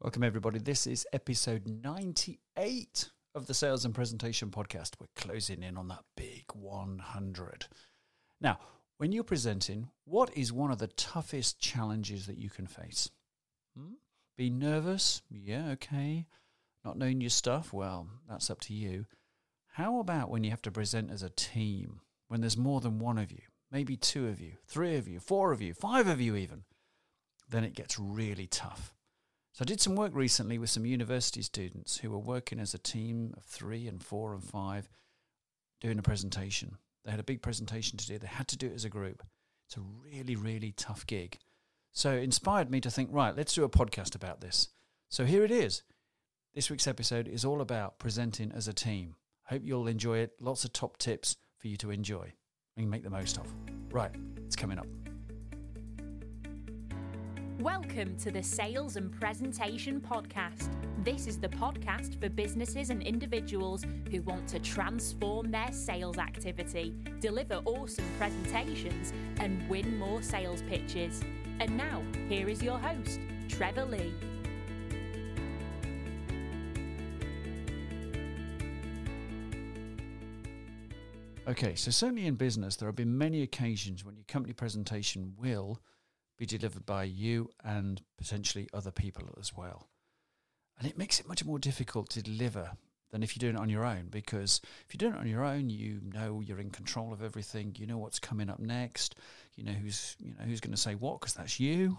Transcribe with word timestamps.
Welcome, 0.00 0.22
everybody. 0.22 0.60
This 0.60 0.86
is 0.86 1.08
episode 1.12 1.66
98 1.66 3.10
of 3.34 3.48
the 3.48 3.52
Sales 3.52 3.84
and 3.84 3.92
Presentation 3.92 4.48
Podcast. 4.48 4.92
We're 5.00 5.08
closing 5.16 5.64
in 5.64 5.76
on 5.76 5.88
that 5.88 6.04
big 6.16 6.44
100. 6.54 7.66
Now, 8.40 8.60
when 8.98 9.10
you're 9.10 9.24
presenting, 9.24 9.88
what 10.04 10.30
is 10.36 10.52
one 10.52 10.70
of 10.70 10.78
the 10.78 10.86
toughest 10.86 11.58
challenges 11.58 12.26
that 12.28 12.38
you 12.38 12.48
can 12.48 12.68
face? 12.68 13.10
Hmm? 13.76 13.94
Be 14.36 14.50
nervous? 14.50 15.22
Yeah, 15.28 15.70
okay. 15.70 16.26
Not 16.84 16.96
knowing 16.96 17.20
your 17.20 17.30
stuff? 17.30 17.72
Well, 17.72 18.06
that's 18.28 18.50
up 18.50 18.60
to 18.60 18.74
you. 18.74 19.06
How 19.72 19.98
about 19.98 20.30
when 20.30 20.44
you 20.44 20.50
have 20.50 20.62
to 20.62 20.70
present 20.70 21.10
as 21.10 21.24
a 21.24 21.30
team, 21.30 22.02
when 22.28 22.40
there's 22.40 22.56
more 22.56 22.80
than 22.80 23.00
one 23.00 23.18
of 23.18 23.32
you, 23.32 23.42
maybe 23.72 23.96
two 23.96 24.28
of 24.28 24.40
you, 24.40 24.52
three 24.64 24.94
of 24.94 25.08
you, 25.08 25.18
four 25.18 25.50
of 25.50 25.60
you, 25.60 25.74
five 25.74 26.06
of 26.06 26.20
you 26.20 26.36
even? 26.36 26.62
Then 27.50 27.64
it 27.64 27.74
gets 27.74 27.98
really 27.98 28.46
tough. 28.46 28.94
So 29.58 29.64
I 29.64 29.66
did 29.66 29.80
some 29.80 29.96
work 29.96 30.14
recently 30.14 30.56
with 30.56 30.70
some 30.70 30.86
university 30.86 31.42
students 31.42 31.98
who 31.98 32.12
were 32.12 32.18
working 32.20 32.60
as 32.60 32.74
a 32.74 32.78
team 32.78 33.34
of 33.36 33.42
three 33.42 33.88
and 33.88 34.00
four 34.00 34.32
and 34.32 34.44
five 34.44 34.88
doing 35.80 35.98
a 35.98 36.02
presentation. 36.02 36.76
They 37.04 37.10
had 37.10 37.18
a 37.18 37.24
big 37.24 37.42
presentation 37.42 37.98
to 37.98 38.06
do. 38.06 38.20
They 38.20 38.28
had 38.28 38.46
to 38.46 38.56
do 38.56 38.68
it 38.68 38.74
as 38.76 38.84
a 38.84 38.88
group. 38.88 39.20
It's 39.66 39.76
a 39.76 39.80
really, 39.80 40.36
really 40.36 40.70
tough 40.76 41.04
gig. 41.08 41.38
So 41.90 42.12
it 42.12 42.22
inspired 42.22 42.70
me 42.70 42.80
to 42.82 42.90
think, 42.92 43.08
right, 43.10 43.36
let's 43.36 43.52
do 43.52 43.64
a 43.64 43.68
podcast 43.68 44.14
about 44.14 44.40
this. 44.40 44.68
So 45.08 45.24
here 45.24 45.42
it 45.42 45.50
is. 45.50 45.82
This 46.54 46.70
week's 46.70 46.86
episode 46.86 47.26
is 47.26 47.44
all 47.44 47.60
about 47.60 47.98
presenting 47.98 48.52
as 48.52 48.68
a 48.68 48.72
team. 48.72 49.16
Hope 49.46 49.62
you'll 49.64 49.88
enjoy 49.88 50.18
it. 50.18 50.34
Lots 50.40 50.64
of 50.64 50.72
top 50.72 50.98
tips 50.98 51.36
for 51.56 51.66
you 51.66 51.76
to 51.78 51.90
enjoy 51.90 52.32
and 52.76 52.88
make 52.88 53.02
the 53.02 53.10
most 53.10 53.38
of. 53.38 53.52
Right, 53.90 54.14
it's 54.46 54.54
coming 54.54 54.78
up. 54.78 54.86
Welcome 57.60 58.14
to 58.18 58.30
the 58.30 58.40
Sales 58.40 58.94
and 58.94 59.10
Presentation 59.10 60.00
Podcast. 60.00 60.68
This 61.02 61.26
is 61.26 61.38
the 61.38 61.48
podcast 61.48 62.20
for 62.20 62.28
businesses 62.28 62.90
and 62.90 63.02
individuals 63.02 63.84
who 64.12 64.22
want 64.22 64.46
to 64.50 64.60
transform 64.60 65.50
their 65.50 65.72
sales 65.72 66.18
activity, 66.18 66.94
deliver 67.18 67.56
awesome 67.64 68.04
presentations, 68.16 69.12
and 69.40 69.68
win 69.68 69.98
more 69.98 70.22
sales 70.22 70.62
pitches. 70.68 71.20
And 71.58 71.76
now, 71.76 72.00
here 72.28 72.48
is 72.48 72.62
your 72.62 72.78
host, 72.78 73.18
Trevor 73.48 73.86
Lee. 73.86 74.14
Okay, 81.48 81.74
so 81.74 81.90
certainly 81.90 82.26
in 82.26 82.36
business, 82.36 82.76
there 82.76 82.88
have 82.88 82.94
been 82.94 83.18
many 83.18 83.42
occasions 83.42 84.04
when 84.04 84.14
your 84.14 84.26
company 84.28 84.52
presentation 84.52 85.34
will 85.36 85.80
be 86.38 86.46
delivered 86.46 86.86
by 86.86 87.04
you 87.04 87.50
and 87.64 88.00
potentially 88.16 88.68
other 88.72 88.90
people 88.90 89.28
as 89.38 89.54
well. 89.54 89.88
And 90.78 90.88
it 90.88 90.96
makes 90.96 91.18
it 91.18 91.28
much 91.28 91.44
more 91.44 91.58
difficult 91.58 92.08
to 92.10 92.22
deliver 92.22 92.70
than 93.10 93.22
if 93.22 93.34
you're 93.34 93.50
doing 93.50 93.56
it 93.56 93.62
on 93.62 93.68
your 93.70 93.84
own 93.84 94.08
because 94.10 94.60
if 94.86 94.94
you're 94.94 95.10
doing 95.10 95.18
it 95.18 95.24
on 95.24 95.28
your 95.28 95.44
own 95.44 95.70
you 95.70 96.00
know 96.02 96.42
you're 96.44 96.60
in 96.60 96.70
control 96.70 97.12
of 97.12 97.22
everything 97.22 97.74
you 97.78 97.86
know 97.86 97.96
what's 97.98 98.18
coming 98.18 98.50
up 98.50 98.60
next 98.60 99.14
you 99.54 99.64
know 99.64 99.72
who's 99.72 100.14
you 100.20 100.32
know 100.32 100.44
who's 100.44 100.60
going 100.60 100.74
to 100.74 100.80
say 100.80 100.94
what 100.94 101.20
because 101.20 101.34
that's 101.34 101.58
you. 101.58 101.98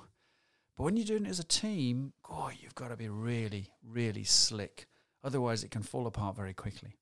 But 0.77 0.83
when 0.83 0.95
you're 0.95 1.05
doing 1.05 1.25
it 1.25 1.29
as 1.29 1.39
a 1.39 1.43
team 1.43 2.13
boy 2.27 2.53
you've 2.61 2.75
got 2.75 2.89
to 2.89 2.95
be 2.95 3.09
really 3.09 3.69
really 3.83 4.23
slick. 4.23 4.87
Otherwise 5.23 5.63
it 5.63 5.71
can 5.71 5.83
fall 5.83 6.07
apart 6.07 6.35
very 6.35 6.53
quickly. 6.53 6.95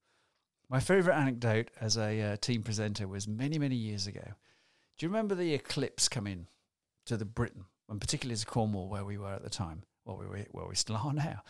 My 0.70 0.80
favorite 0.80 1.16
anecdote 1.16 1.70
as 1.80 1.98
a 1.98 2.22
uh, 2.22 2.38
team 2.38 2.64
presenter 2.64 3.08
was 3.08 3.28
many 3.28 3.60
many 3.60 3.76
years 3.76 4.08
ago. 4.08 4.24
Do 4.98 5.06
you 5.06 5.10
remember 5.10 5.36
the 5.36 5.54
eclipse 5.54 6.10
coming 6.10 6.48
to 7.08 7.18
the 7.18 7.26
Britain, 7.26 7.66
and 7.90 8.00
particularly 8.00 8.38
to 8.38 8.46
Cornwall, 8.46 8.90
where 8.90 9.06
we 9.06 9.18
were 9.18 9.34
at 9.34 9.44
the 9.44 9.50
time, 9.50 9.84
well, 10.06 10.18
we 10.18 10.26
were, 10.26 10.46
where 10.52 10.68
we 10.68 10.76
still 10.76 10.98
are 10.98 11.14
now. 11.14 11.42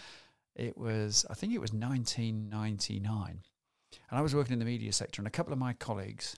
It 0.56 0.78
was, 0.78 1.26
I 1.30 1.34
think 1.34 1.54
it 1.54 1.62
was 1.62 1.74
1999. 1.74 3.42
And 4.10 4.20
I 4.20 4.22
was 4.22 4.34
working 4.34 4.54
in 4.54 4.60
the 4.60 4.66
media 4.66 4.92
sector, 4.92 5.22
and 5.22 5.28
a 5.28 5.32
couple 5.32 5.54
of 5.54 5.60
my 5.60 5.74
colleagues, 5.74 6.36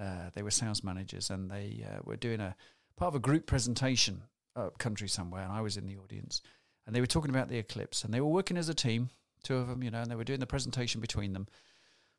uh, 0.00 0.30
they 0.34 0.42
were 0.42 0.50
sales 0.50 0.84
managers, 0.84 1.30
and 1.30 1.50
they 1.50 1.84
uh, 1.88 2.00
were 2.04 2.16
doing 2.16 2.40
a 2.40 2.54
part 2.96 3.08
of 3.08 3.14
a 3.14 3.20
group 3.20 3.46
presentation 3.46 4.22
up 4.54 4.78
country 4.78 5.08
somewhere, 5.08 5.42
and 5.42 5.52
I 5.52 5.60
was 5.60 5.76
in 5.76 5.86
the 5.86 5.96
audience. 5.98 6.42
And 6.86 6.94
they 6.94 7.00
were 7.00 7.06
talking 7.06 7.30
about 7.30 7.48
the 7.48 7.58
eclipse, 7.58 8.04
and 8.04 8.14
they 8.14 8.20
were 8.20 8.28
working 8.28 8.56
as 8.56 8.68
a 8.68 8.74
team, 8.74 9.10
two 9.42 9.56
of 9.56 9.68
them, 9.68 9.82
you 9.82 9.90
know, 9.90 10.00
and 10.00 10.10
they 10.10 10.14
were 10.14 10.24
doing 10.24 10.40
the 10.40 10.46
presentation 10.46 11.00
between 11.00 11.32
them. 11.32 11.46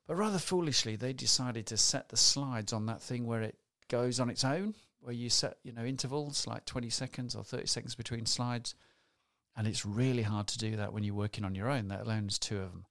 But 0.07 0.17
rather 0.17 0.39
foolishly, 0.39 0.95
they 0.95 1.13
decided 1.13 1.65
to 1.67 1.77
set 1.77 2.09
the 2.09 2.17
slides 2.17 2.73
on 2.73 2.85
that 2.85 3.01
thing 3.01 3.25
where 3.25 3.41
it 3.41 3.57
goes 3.89 4.19
on 4.19 4.29
its 4.29 4.43
own 4.43 4.75
where 4.99 5.13
you 5.13 5.29
set 5.29 5.57
you 5.63 5.71
know 5.71 5.85
intervals 5.85 6.47
like 6.47 6.65
20 6.65 6.89
seconds 6.89 7.35
or 7.35 7.43
30 7.43 7.67
seconds 7.67 7.95
between 7.95 8.25
slides. 8.25 8.75
And 9.55 9.65
it's 9.65 9.85
really 9.85 10.21
hard 10.21 10.47
to 10.47 10.57
do 10.59 10.75
that 10.75 10.93
when 10.93 11.03
you're 11.03 11.15
working 11.15 11.43
on 11.43 11.55
your 11.55 11.69
own 11.69 11.87
let 11.87 12.01
alone 12.01 12.23
there's 12.23 12.39
two 12.39 12.59
of 12.59 12.71
them. 12.71 12.85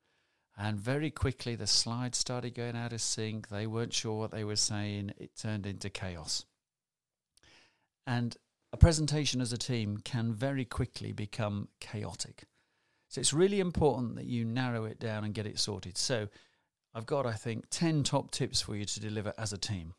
And 0.58 0.80
very 0.80 1.10
quickly 1.10 1.54
the 1.54 1.66
slides 1.66 2.18
started 2.18 2.54
going 2.54 2.76
out 2.76 2.92
of 2.92 3.00
sync. 3.00 3.48
They 3.48 3.66
weren't 3.66 3.92
sure 3.92 4.18
what 4.18 4.30
they 4.30 4.44
were 4.44 4.56
saying. 4.56 5.12
It 5.18 5.36
turned 5.36 5.66
into 5.66 5.90
chaos. 5.90 6.44
And 8.06 8.36
a 8.72 8.76
presentation 8.76 9.40
as 9.40 9.52
a 9.52 9.58
team 9.58 9.98
can 9.98 10.32
very 10.32 10.64
quickly 10.64 11.12
become 11.12 11.68
chaotic. 11.80 12.44
So 13.08 13.20
it's 13.20 13.32
really 13.32 13.60
important 13.60 14.16
that 14.16 14.26
you 14.26 14.44
narrow 14.44 14.84
it 14.84 14.98
down 14.98 15.24
and 15.24 15.34
get 15.34 15.46
it 15.46 15.58
sorted. 15.58 15.96
So 15.98 16.28
i've 16.94 17.04
got 17.04 17.26
i 17.26 17.32
think 17.34 17.66
10 17.68 18.04
top 18.04 18.30
tips 18.30 18.62
for 18.62 18.74
you 18.74 18.86
to 18.86 19.00
deliver 19.00 19.34
as 19.36 19.52
a 19.52 19.58
team. 19.58 19.94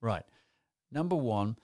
Right 0.00 0.24
Number 0.92 1.16
one, 1.16 1.56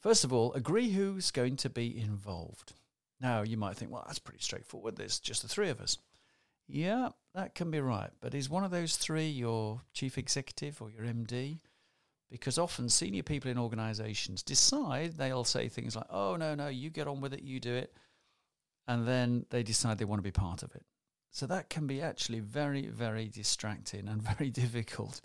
first 0.00 0.24
of 0.24 0.32
all, 0.32 0.52
agree 0.52 0.90
who's 0.90 1.30
going 1.30 1.56
to 1.56 1.70
be 1.70 2.00
involved. 2.00 2.72
Now, 3.20 3.42
you 3.42 3.56
might 3.56 3.76
think, 3.76 3.90
well, 3.90 4.04
that's 4.06 4.18
pretty 4.18 4.42
straightforward. 4.42 4.96
There's 4.96 5.18
just 5.18 5.42
the 5.42 5.48
three 5.48 5.70
of 5.70 5.80
us. 5.80 5.98
Yeah, 6.68 7.10
that 7.34 7.54
can 7.54 7.70
be 7.70 7.80
right. 7.80 8.10
But 8.20 8.34
is 8.34 8.50
one 8.50 8.64
of 8.64 8.70
those 8.70 8.96
three 8.96 9.28
your 9.28 9.82
chief 9.92 10.18
executive 10.18 10.80
or 10.82 10.90
your 10.90 11.02
MD? 11.02 11.60
Because 12.30 12.58
often 12.58 12.88
senior 12.88 13.22
people 13.22 13.50
in 13.50 13.58
organizations 13.58 14.42
decide 14.42 15.16
they'll 15.16 15.44
say 15.44 15.68
things 15.68 15.96
like, 15.96 16.06
oh, 16.10 16.36
no, 16.36 16.54
no, 16.54 16.68
you 16.68 16.90
get 16.90 17.06
on 17.06 17.20
with 17.20 17.32
it, 17.32 17.42
you 17.42 17.60
do 17.60 17.72
it. 17.74 17.96
And 18.88 19.06
then 19.06 19.46
they 19.50 19.62
decide 19.62 19.98
they 19.98 20.04
want 20.04 20.18
to 20.18 20.24
be 20.24 20.32
part 20.32 20.62
of 20.62 20.74
it. 20.74 20.84
So 21.30 21.46
that 21.46 21.70
can 21.70 21.86
be 21.86 22.02
actually 22.02 22.40
very, 22.40 22.86
very 22.86 23.28
distracting 23.28 24.08
and 24.08 24.22
very 24.36 24.50
difficult 24.50 25.20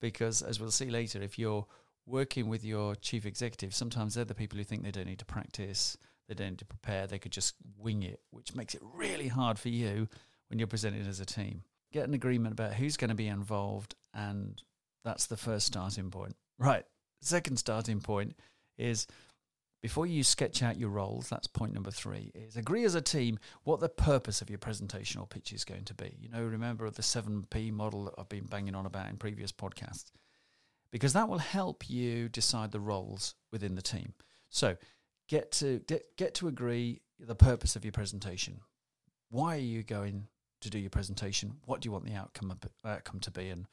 because, 0.00 0.42
as 0.42 0.60
we'll 0.60 0.70
see 0.70 0.90
later, 0.90 1.22
if 1.22 1.38
you're 1.38 1.66
working 2.06 2.48
with 2.48 2.64
your 2.64 2.94
chief 2.96 3.26
executive, 3.26 3.74
sometimes 3.74 4.14
they're 4.14 4.24
the 4.24 4.34
people 4.34 4.58
who 4.58 4.64
think 4.64 4.82
they 4.82 4.90
don't 4.90 5.06
need 5.06 5.18
to 5.18 5.24
practice, 5.24 5.96
they 6.28 6.34
don't 6.34 6.50
need 6.50 6.58
to 6.58 6.64
prepare, 6.64 7.06
they 7.06 7.18
could 7.18 7.32
just 7.32 7.54
wing 7.78 8.02
it, 8.02 8.20
which 8.30 8.54
makes 8.54 8.74
it 8.74 8.82
really 8.94 9.28
hard 9.28 9.58
for 9.58 9.68
you 9.68 10.08
when 10.48 10.58
you're 10.58 10.68
presenting 10.68 11.06
as 11.06 11.20
a 11.20 11.26
team. 11.26 11.62
Get 11.92 12.08
an 12.08 12.14
agreement 12.14 12.52
about 12.52 12.74
who's 12.74 12.96
going 12.96 13.10
to 13.10 13.14
be 13.14 13.28
involved, 13.28 13.94
and 14.14 14.60
that's 15.04 15.26
the 15.26 15.36
first 15.36 15.66
starting 15.66 16.10
point. 16.10 16.36
Right. 16.58 16.84
Second 17.20 17.58
starting 17.58 18.00
point 18.00 18.34
is 18.78 19.06
before 19.82 20.06
you 20.06 20.22
sketch 20.22 20.62
out 20.62 20.78
your 20.78 20.90
roles, 20.90 21.28
that's 21.28 21.46
point 21.46 21.74
number 21.74 21.90
three, 21.90 22.32
is 22.34 22.56
agree 22.56 22.84
as 22.84 22.94
a 22.94 23.00
team 23.00 23.38
what 23.64 23.80
the 23.80 23.88
purpose 23.88 24.40
of 24.40 24.48
your 24.48 24.58
presentation 24.58 25.20
or 25.20 25.26
pitch 25.26 25.52
is 25.52 25.64
going 25.64 25.84
to 25.84 25.94
be. 25.94 26.16
You 26.20 26.28
know, 26.28 26.42
remember 26.42 26.88
the 26.88 27.02
7P 27.02 27.72
model 27.72 28.04
that 28.04 28.14
I've 28.16 28.28
been 28.28 28.46
banging 28.46 28.74
on 28.74 28.86
about 28.86 29.10
in 29.10 29.16
previous 29.16 29.52
podcasts 29.52 30.10
because 30.92 31.14
that 31.14 31.28
will 31.28 31.38
help 31.38 31.90
you 31.90 32.28
decide 32.28 32.70
the 32.70 32.78
roles 32.80 33.34
within 33.50 33.74
the 33.74 33.82
team. 33.82 34.12
So 34.50 34.76
get 35.28 35.50
to 35.52 35.80
get, 35.88 36.16
get 36.16 36.34
to 36.34 36.48
agree 36.48 37.00
the 37.18 37.34
purpose 37.34 37.74
of 37.74 37.84
your 37.84 37.92
presentation. 37.92 38.60
Why 39.30 39.56
are 39.56 39.60
you 39.60 39.82
going 39.82 40.28
to 40.60 40.70
do 40.70 40.78
your 40.78 40.90
presentation? 40.90 41.54
What 41.64 41.80
do 41.80 41.88
you 41.88 41.92
want 41.92 42.04
the 42.04 42.14
outcome 42.14 42.56
outcome 42.84 43.20
to 43.20 43.30
be, 43.30 43.48
and 43.48 43.66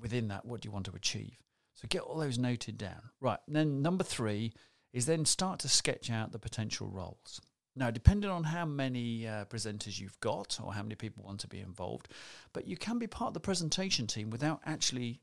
within 0.00 0.28
that, 0.28 0.46
what 0.46 0.62
do 0.62 0.66
you 0.66 0.72
want 0.72 0.86
to 0.86 0.94
achieve? 0.94 1.36
So 1.74 1.86
get 1.88 2.02
all 2.02 2.18
those 2.18 2.38
noted 2.38 2.78
down. 2.78 3.10
Right. 3.20 3.38
And 3.46 3.54
then 3.54 3.82
number 3.82 4.04
three 4.04 4.52
is 4.92 5.06
then 5.06 5.24
start 5.24 5.60
to 5.60 5.68
sketch 5.68 6.10
out 6.10 6.32
the 6.32 6.38
potential 6.38 6.88
roles. 6.88 7.40
Now, 7.76 7.90
depending 7.90 8.30
on 8.30 8.44
how 8.44 8.66
many 8.66 9.26
uh, 9.26 9.44
presenters 9.44 10.00
you've 10.00 10.18
got 10.20 10.58
or 10.62 10.74
how 10.74 10.82
many 10.82 10.96
people 10.96 11.24
want 11.24 11.40
to 11.40 11.48
be 11.48 11.60
involved, 11.60 12.08
but 12.52 12.66
you 12.66 12.76
can 12.76 12.98
be 12.98 13.06
part 13.06 13.28
of 13.28 13.34
the 13.34 13.40
presentation 13.40 14.06
team 14.06 14.30
without 14.30 14.60
actually 14.66 15.20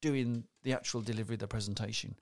doing 0.00 0.44
the 0.62 0.72
actual 0.72 1.00
delivery 1.00 1.34
of 1.34 1.40
the 1.40 1.48
presentation. 1.48 2.14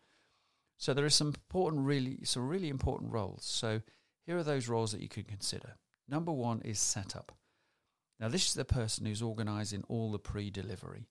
So 0.79 0.93
there 0.93 1.05
are 1.05 1.11
some 1.11 1.29
important, 1.29 1.87
really, 1.87 2.19
some 2.25 2.47
really 2.47 2.69
important 2.69 3.13
roles. 3.13 3.45
So 3.45 3.81
here 4.27 4.37
are 4.37 4.43
those 4.43 4.69
roles 4.69 4.93
that 4.93 5.01
you 5.01 5.09
can 5.09 5.25
consider. 5.25 5.77
Number 6.09 6.33
one 6.33 6.61
is 6.63 6.79
setup. 6.79 7.33
Now 8.21 8.29
this 8.29 8.49
is 8.49 8.55
the 8.55 8.65
person 8.65 9.07
who's 9.07 9.23
organising 9.23 9.85
all 9.89 10.13
the 10.13 10.19
pre-delivery, 10.19 11.09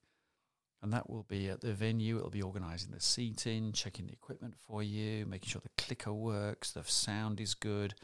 and 0.82 0.92
that 0.92 1.08
will 1.08 1.24
be 1.24 1.48
at 1.48 1.60
the 1.60 1.72
venue. 1.72 2.16
It'll 2.16 2.30
be 2.30 2.42
organising 2.42 2.92
the 2.92 3.00
seating, 3.00 3.72
checking 3.72 4.06
the 4.06 4.12
equipment 4.12 4.54
for 4.56 4.82
you, 4.82 5.26
making 5.26 5.48
sure 5.48 5.62
the 5.62 5.82
clicker 5.82 6.12
works, 6.12 6.72
the 6.72 6.84
sound 6.84 7.40
is 7.40 7.54
good. 7.54 7.94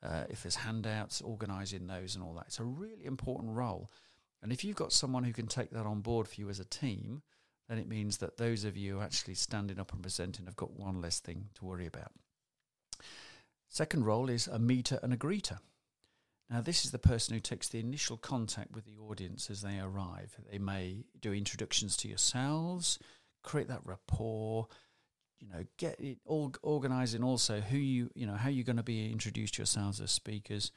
Uh, 0.00 0.24
if 0.30 0.44
there's 0.44 0.54
handouts, 0.54 1.20
organising 1.20 1.88
those 1.88 2.14
and 2.14 2.22
all 2.22 2.34
that. 2.34 2.46
It's 2.46 2.60
a 2.60 2.64
really 2.64 3.04
important 3.04 3.56
role. 3.56 3.90
And 4.42 4.52
if 4.52 4.62
you've 4.62 4.76
got 4.76 4.92
someone 4.92 5.24
who 5.24 5.32
can 5.32 5.48
take 5.48 5.70
that 5.70 5.86
on 5.86 6.02
board 6.02 6.28
for 6.28 6.40
you 6.40 6.48
as 6.48 6.60
a 6.60 6.64
team, 6.64 7.22
then 7.68 7.78
it 7.78 7.88
means 7.88 8.18
that 8.18 8.36
those 8.36 8.64
of 8.64 8.76
you 8.76 9.00
actually 9.00 9.34
standing 9.34 9.78
up 9.78 9.92
and 9.92 10.02
presenting 10.02 10.46
have 10.46 10.56
got 10.56 10.78
one 10.78 11.00
less 11.00 11.20
thing 11.20 11.48
to 11.54 11.64
worry 11.64 11.86
about. 11.86 12.12
Second 13.68 14.06
role 14.06 14.30
is 14.30 14.46
a 14.46 14.58
meeter 14.58 14.98
and 15.02 15.12
a 15.12 15.16
greeter. 15.16 15.58
Now, 16.50 16.62
this 16.62 16.86
is 16.86 16.92
the 16.92 16.98
person 16.98 17.34
who 17.34 17.40
takes 17.40 17.68
the 17.68 17.78
initial 17.78 18.16
contact 18.16 18.72
with 18.74 18.86
the 18.86 18.96
audience 18.96 19.50
as 19.50 19.60
they 19.60 19.78
arrive. 19.78 20.34
They 20.50 20.58
may 20.58 21.04
do 21.20 21.34
introductions 21.34 21.94
to 21.98 22.08
yourselves, 22.08 22.98
create 23.42 23.68
that 23.68 23.84
rapport, 23.84 24.68
you 25.38 25.48
know, 25.48 25.64
get 25.76 26.00
it 26.00 26.18
all 26.24 26.52
organizing 26.62 27.22
also 27.22 27.60
who 27.60 27.76
you, 27.76 28.10
you 28.14 28.26
know, 28.26 28.34
how 28.34 28.48
you're 28.48 28.64
going 28.64 28.76
to 28.76 28.82
be 28.82 29.12
introduced 29.12 29.58
yourselves 29.58 30.00
as 30.00 30.10
speakers 30.10 30.72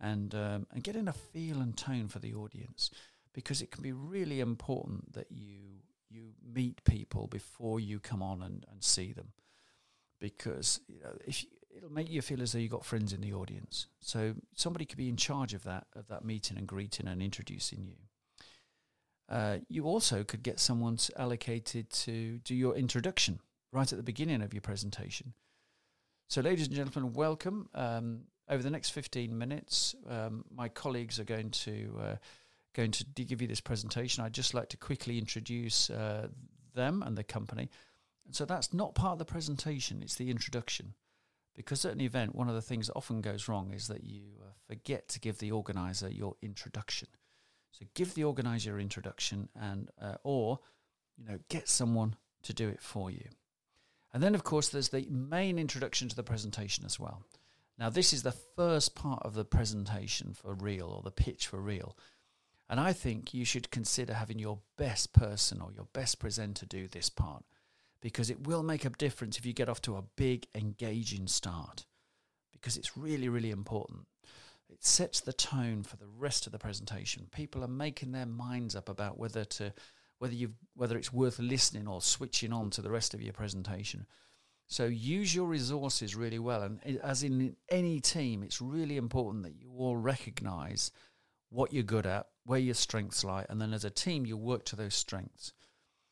and, 0.00 0.34
um, 0.34 0.66
and 0.72 0.82
getting 0.82 1.06
a 1.06 1.12
feel 1.12 1.60
and 1.60 1.76
tone 1.76 2.08
for 2.08 2.18
the 2.18 2.34
audience 2.34 2.90
because 3.32 3.62
it 3.62 3.70
can 3.70 3.82
be 3.82 3.92
really 3.92 4.40
important 4.40 5.12
that 5.14 5.26
you, 5.30 5.81
you 6.12 6.32
meet 6.54 6.84
people 6.84 7.26
before 7.26 7.80
you 7.80 7.98
come 8.00 8.22
on 8.22 8.42
and, 8.42 8.64
and 8.70 8.82
see 8.82 9.12
them 9.12 9.32
because 10.20 10.80
you 10.88 11.00
know, 11.00 11.16
if 11.26 11.42
you, 11.42 11.48
it'll 11.76 11.92
make 11.92 12.10
you 12.10 12.22
feel 12.22 12.42
as 12.42 12.52
though 12.52 12.58
you've 12.58 12.70
got 12.70 12.84
friends 12.84 13.12
in 13.12 13.20
the 13.20 13.32
audience. 13.32 13.86
So 14.00 14.34
somebody 14.54 14.84
could 14.84 14.98
be 14.98 15.08
in 15.08 15.16
charge 15.16 15.54
of 15.54 15.64
that 15.64 15.86
of 15.94 16.08
that 16.08 16.24
meeting 16.24 16.58
and 16.58 16.66
greeting 16.66 17.08
and 17.08 17.22
introducing 17.22 17.84
you. 17.86 17.96
Uh, 19.28 19.58
you 19.68 19.84
also 19.84 20.24
could 20.24 20.42
get 20.42 20.60
someone 20.60 20.98
allocated 21.16 21.88
to 21.90 22.38
do 22.44 22.54
your 22.54 22.74
introduction 22.74 23.40
right 23.72 23.90
at 23.90 23.96
the 23.96 24.02
beginning 24.02 24.42
of 24.42 24.52
your 24.52 24.60
presentation. 24.60 25.32
So, 26.28 26.40
ladies 26.40 26.66
and 26.66 26.76
gentlemen, 26.76 27.12
welcome. 27.14 27.68
Um, 27.74 28.22
over 28.48 28.62
the 28.62 28.70
next 28.70 28.90
15 28.90 29.36
minutes, 29.36 29.94
um, 30.08 30.44
my 30.54 30.68
colleagues 30.68 31.18
are 31.18 31.24
going 31.24 31.50
to 31.50 32.00
uh, 32.00 32.14
going 32.74 32.90
to 32.92 33.04
give 33.04 33.42
you 33.42 33.48
this 33.48 33.60
presentation. 33.60 34.24
I'd 34.24 34.32
just 34.32 34.54
like 34.54 34.68
to 34.70 34.76
quickly 34.76 35.18
introduce 35.18 35.90
uh, 35.90 36.28
them 36.74 37.02
and 37.02 37.16
the 37.16 37.24
company. 37.24 37.70
And 38.26 38.34
so 38.34 38.44
that's 38.44 38.72
not 38.72 38.94
part 38.94 39.12
of 39.12 39.18
the 39.18 39.24
presentation; 39.24 40.02
it's 40.02 40.16
the 40.16 40.30
introduction. 40.30 40.94
Because 41.54 41.84
at 41.84 41.92
an 41.92 42.00
event, 42.00 42.34
one 42.34 42.48
of 42.48 42.54
the 42.54 42.62
things 42.62 42.86
that 42.86 42.94
often 42.94 43.20
goes 43.20 43.46
wrong 43.46 43.72
is 43.74 43.88
that 43.88 44.04
you 44.04 44.22
uh, 44.40 44.52
forget 44.66 45.08
to 45.08 45.20
give 45.20 45.38
the 45.38 45.52
organizer 45.52 46.08
your 46.08 46.34
introduction. 46.40 47.08
So 47.72 47.84
give 47.94 48.14
the 48.14 48.24
organizer 48.24 48.70
your 48.70 48.80
introduction, 48.80 49.48
and 49.60 49.90
uh, 50.00 50.16
or 50.22 50.60
you 51.16 51.24
know 51.26 51.38
get 51.48 51.68
someone 51.68 52.16
to 52.42 52.54
do 52.54 52.68
it 52.68 52.80
for 52.80 53.10
you. 53.10 53.28
And 54.12 54.22
then, 54.22 54.34
of 54.34 54.44
course, 54.44 54.68
there's 54.68 54.90
the 54.90 55.06
main 55.08 55.58
introduction 55.58 56.08
to 56.08 56.16
the 56.16 56.22
presentation 56.22 56.84
as 56.84 57.00
well. 57.00 57.22
Now, 57.78 57.88
this 57.88 58.12
is 58.12 58.22
the 58.22 58.36
first 58.56 58.94
part 58.94 59.22
of 59.22 59.34
the 59.34 59.44
presentation 59.44 60.34
for 60.34 60.54
real 60.54 60.88
or 60.88 61.02
the 61.02 61.10
pitch 61.10 61.46
for 61.46 61.58
real. 61.58 61.96
And 62.72 62.80
I 62.80 62.94
think 62.94 63.34
you 63.34 63.44
should 63.44 63.70
consider 63.70 64.14
having 64.14 64.38
your 64.38 64.60
best 64.78 65.12
person 65.12 65.60
or 65.60 65.70
your 65.74 65.88
best 65.92 66.18
presenter 66.18 66.64
do 66.64 66.88
this 66.88 67.10
part 67.10 67.44
because 68.00 68.30
it 68.30 68.46
will 68.46 68.62
make 68.62 68.86
a 68.86 68.88
difference 68.88 69.36
if 69.36 69.44
you 69.44 69.52
get 69.52 69.68
off 69.68 69.82
to 69.82 69.96
a 69.96 70.04
big, 70.16 70.46
engaging 70.54 71.26
start 71.26 71.84
because 72.50 72.78
it's 72.78 72.96
really, 72.96 73.28
really 73.28 73.50
important. 73.50 74.06
It 74.70 74.82
sets 74.82 75.20
the 75.20 75.34
tone 75.34 75.82
for 75.82 75.98
the 75.98 76.06
rest 76.06 76.46
of 76.46 76.52
the 76.52 76.58
presentation. 76.58 77.28
People 77.30 77.62
are 77.62 77.68
making 77.68 78.12
their 78.12 78.24
minds 78.24 78.74
up 78.74 78.88
about 78.88 79.18
whether 79.18 79.44
to 79.44 79.74
whether 80.18 80.32
you 80.32 80.54
whether 80.74 80.96
it's 80.96 81.12
worth 81.12 81.38
listening 81.38 81.86
or 81.86 82.00
switching 82.00 82.54
on 82.54 82.70
to 82.70 82.80
the 82.80 82.90
rest 82.90 83.12
of 83.12 83.20
your 83.20 83.34
presentation. 83.34 84.06
So 84.66 84.86
use 84.86 85.34
your 85.34 85.46
resources 85.46 86.16
really 86.16 86.38
well, 86.38 86.62
and 86.62 86.80
as 87.02 87.22
in 87.22 87.54
any 87.68 88.00
team, 88.00 88.42
it's 88.42 88.62
really 88.62 88.96
important 88.96 89.44
that 89.44 89.60
you 89.60 89.70
all 89.76 89.98
recognise 89.98 90.90
what 91.52 91.72
you're 91.72 91.82
good 91.82 92.06
at, 92.06 92.26
where 92.44 92.58
your 92.58 92.74
strengths 92.74 93.22
lie, 93.22 93.44
and 93.48 93.60
then 93.60 93.74
as 93.74 93.84
a 93.84 93.90
team, 93.90 94.24
you 94.24 94.36
work 94.36 94.64
to 94.64 94.76
those 94.76 94.94
strengths. 94.94 95.52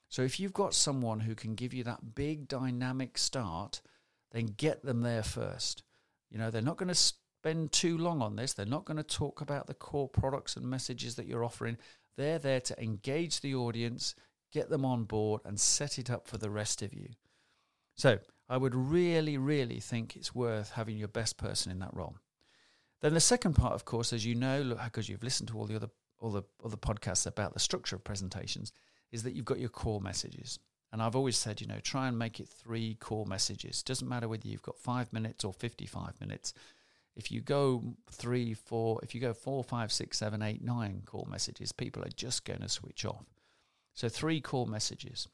So 0.08 0.22
if 0.22 0.38
you've 0.38 0.52
got 0.52 0.74
someone 0.74 1.20
who 1.20 1.34
can 1.34 1.54
give 1.54 1.72
you 1.72 1.84
that 1.84 2.14
big 2.14 2.46
dynamic 2.46 3.16
start, 3.16 3.80
then 4.32 4.46
get 4.56 4.84
them 4.84 5.00
there 5.00 5.22
first. 5.22 5.82
You 6.30 6.38
know, 6.38 6.50
they're 6.50 6.62
not 6.62 6.76
going 6.76 6.88
to 6.88 6.94
spend 6.94 7.72
too 7.72 7.96
long 7.96 8.20
on 8.20 8.36
this. 8.36 8.52
They're 8.52 8.66
not 8.66 8.84
going 8.84 8.96
to 8.98 9.02
talk 9.02 9.40
about 9.40 9.66
the 9.66 9.74
core 9.74 10.08
products 10.08 10.56
and 10.56 10.66
messages 10.66 11.14
that 11.14 11.26
you're 11.26 11.44
offering. 11.44 11.78
They're 12.16 12.38
there 12.38 12.60
to 12.60 12.82
engage 12.82 13.40
the 13.40 13.54
audience, 13.54 14.14
get 14.52 14.68
them 14.68 14.84
on 14.84 15.04
board, 15.04 15.40
and 15.44 15.58
set 15.58 15.98
it 15.98 16.10
up 16.10 16.28
for 16.28 16.36
the 16.36 16.50
rest 16.50 16.82
of 16.82 16.92
you. 16.92 17.08
So 17.96 18.18
I 18.48 18.56
would 18.56 18.74
really, 18.74 19.38
really 19.38 19.80
think 19.80 20.16
it's 20.16 20.34
worth 20.34 20.72
having 20.72 20.98
your 20.98 21.08
best 21.08 21.38
person 21.38 21.72
in 21.72 21.78
that 21.78 21.94
role. 21.94 22.16
Then 23.00 23.14
the 23.14 23.20
second 23.20 23.54
part, 23.54 23.72
of 23.72 23.84
course, 23.84 24.12
as 24.12 24.26
you 24.26 24.34
know, 24.34 24.76
because 24.84 25.08
you've 25.08 25.22
listened 25.22 25.48
to 25.48 25.58
all 25.58 25.66
the 25.66 25.76
other 25.76 25.90
all 26.18 26.30
the 26.30 26.42
other 26.62 26.76
podcasts 26.76 27.26
about 27.26 27.54
the 27.54 27.60
structure 27.60 27.96
of 27.96 28.04
presentations, 28.04 28.72
is 29.10 29.22
that 29.22 29.32
you've 29.32 29.46
got 29.46 29.58
your 29.58 29.70
core 29.70 30.02
messages. 30.02 30.58
And 30.92 31.00
I've 31.02 31.16
always 31.16 31.38
said, 31.38 31.62
you 31.62 31.66
know, 31.66 31.78
try 31.82 32.08
and 32.08 32.18
make 32.18 32.40
it 32.40 32.48
three 32.48 32.96
core 33.00 33.24
messages. 33.24 33.82
Doesn't 33.82 34.08
matter 34.08 34.28
whether 34.28 34.46
you've 34.46 34.60
got 34.60 34.76
five 34.76 35.10
minutes 35.14 35.44
or 35.44 35.54
55 35.54 36.20
minutes 36.20 36.52
if 37.16 37.30
you 37.30 37.40
go 37.40 37.82
three, 38.10 38.54
four, 38.54 39.00
if 39.02 39.14
you 39.14 39.20
go 39.20 39.34
four, 39.34 39.64
five, 39.64 39.92
six, 39.92 40.18
seven, 40.18 40.42
eight, 40.42 40.62
nine 40.62 41.02
core 41.04 41.26
messages, 41.28 41.72
people 41.72 42.02
are 42.02 42.16
just 42.16 42.44
going 42.44 42.60
to 42.60 42.68
switch 42.68 43.04
off. 43.04 43.24
So 43.94 44.08
three 44.08 44.40
core 44.40 44.66
messages. 44.66 45.28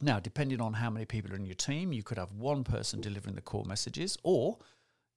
Now, 0.00 0.18
depending 0.20 0.60
on 0.60 0.74
how 0.74 0.88
many 0.88 1.04
people 1.04 1.32
are 1.32 1.36
in 1.36 1.44
your 1.44 1.56
team, 1.56 1.92
you 1.92 2.02
could 2.02 2.16
have 2.16 2.32
one 2.32 2.64
person 2.64 3.00
delivering 3.00 3.34
the 3.34 3.42
core 3.42 3.64
messages, 3.66 4.16
or 4.22 4.58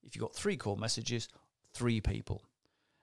if 0.03 0.15
you've 0.15 0.23
got 0.23 0.35
three 0.35 0.57
core 0.57 0.75
messages, 0.75 1.29
three 1.73 2.01
people. 2.01 2.43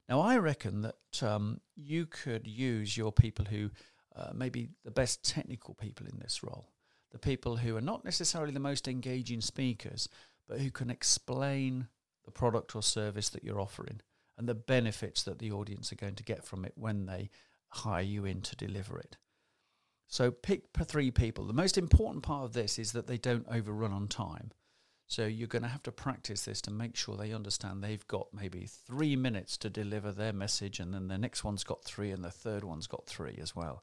Now, 0.09 0.21
I 0.21 0.39
reckon 0.39 0.83
that 0.83 1.23
um, 1.23 1.61
you 1.77 2.07
could 2.07 2.47
use 2.47 2.97
your 2.97 3.13
people 3.13 3.45
who 3.45 3.71
uh, 4.17 4.31
maybe 4.35 4.69
the 4.85 4.91
best 4.91 5.25
technical 5.25 5.75
people 5.75 6.07
in 6.07 6.19
this 6.19 6.43
role, 6.43 6.69
the 7.13 7.19
people 7.19 7.57
who 7.57 7.77
are 7.77 7.81
not 7.83 8.05
necessarily 8.05 8.53
the 8.53 8.61
most 8.61 8.89
engaging 8.89 9.41
speakers, 9.41 10.09
but 10.49 10.61
who 10.61 10.71
can 10.71 10.91
explain 10.91 11.87
the 12.25 12.31
product 12.33 12.75
or 12.75 12.83
service 12.83 13.29
that 13.31 13.45
you're 13.45 13.61
offering 13.61 14.01
and 14.37 14.49
the 14.49 14.55
benefits 14.55 15.23
that 15.23 15.39
the 15.39 15.53
audience 15.53 15.93
are 15.93 15.97
going 15.97 16.17
to 16.17 16.25
get 16.25 16.45
from 16.45 16.65
it 16.65 16.73
when 16.75 17.07
they 17.07 17.31
hire 17.69 18.03
you 18.03 18.25
in 18.25 18.41
to 18.43 18.57
deliver 18.57 18.99
it. 18.99 19.17
So 20.09 20.33
pick 20.33 20.65
three 20.87 21.13
people. 21.13 21.45
The 21.45 21.53
most 21.53 21.79
important 21.79 22.25
part 22.25 22.45
of 22.45 22.53
this 22.53 22.79
is 22.79 22.93
that 22.93 23.07
they 23.07 23.17
don't 23.17 23.47
overrun 23.49 23.93
on 23.93 24.09
time. 24.09 24.51
So 25.11 25.27
you're 25.27 25.49
going 25.49 25.65
to 25.65 25.69
have 25.69 25.83
to 25.83 25.93
practice 25.93 26.45
this 26.45 26.61
to 26.63 26.71
make 26.71 26.95
sure 26.95 27.17
they 27.17 27.33
understand 27.33 27.83
they've 27.83 28.07
got 28.07 28.29
maybe 28.33 28.69
three 28.87 29.17
minutes 29.17 29.57
to 29.57 29.69
deliver 29.69 30.13
their 30.13 30.33
message, 30.33 30.79
and 30.79 30.95
then 30.95 31.09
the 31.09 31.19
next 31.19 31.43
one's 31.43 31.65
got 31.65 31.83
three, 31.83 32.13
and 32.13 32.23
the 32.23 32.31
third 32.31 32.63
one's 32.63 32.87
got 32.87 33.07
three 33.07 33.37
as 33.43 33.57
well. 33.57 33.83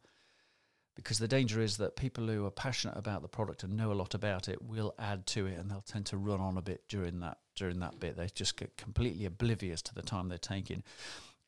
Because 0.96 1.20
the 1.20 1.28
danger 1.28 1.60
is 1.60 1.76
that 1.78 1.98
people 1.98 2.26
who 2.28 2.46
are 2.46 2.52
passionate 2.52 2.98
about 2.98 3.24
the 3.24 3.28
product 3.28 3.64
and 3.64 3.76
know 3.76 3.92
a 3.92 3.94
lot 3.94 4.14
about 4.14 4.48
it 4.48 4.62
will 4.62 4.96
add 4.98 5.28
to 5.28 5.48
it 5.48 5.60
and 5.60 5.70
they'll 5.70 5.82
tend 5.82 6.06
to 6.08 6.18
run 6.18 6.40
on 6.40 6.58
a 6.58 6.62
bit 6.62 6.88
during 6.88 7.20
that 7.20 7.40
during 7.56 7.80
that 7.82 8.00
bit. 8.00 8.16
They 8.16 8.30
just 8.34 8.56
get 8.58 8.78
completely 8.78 9.26
oblivious 9.26 9.82
to 9.84 9.94
the 9.94 10.02
time 10.02 10.30
they're 10.30 10.40
taking. 10.40 10.82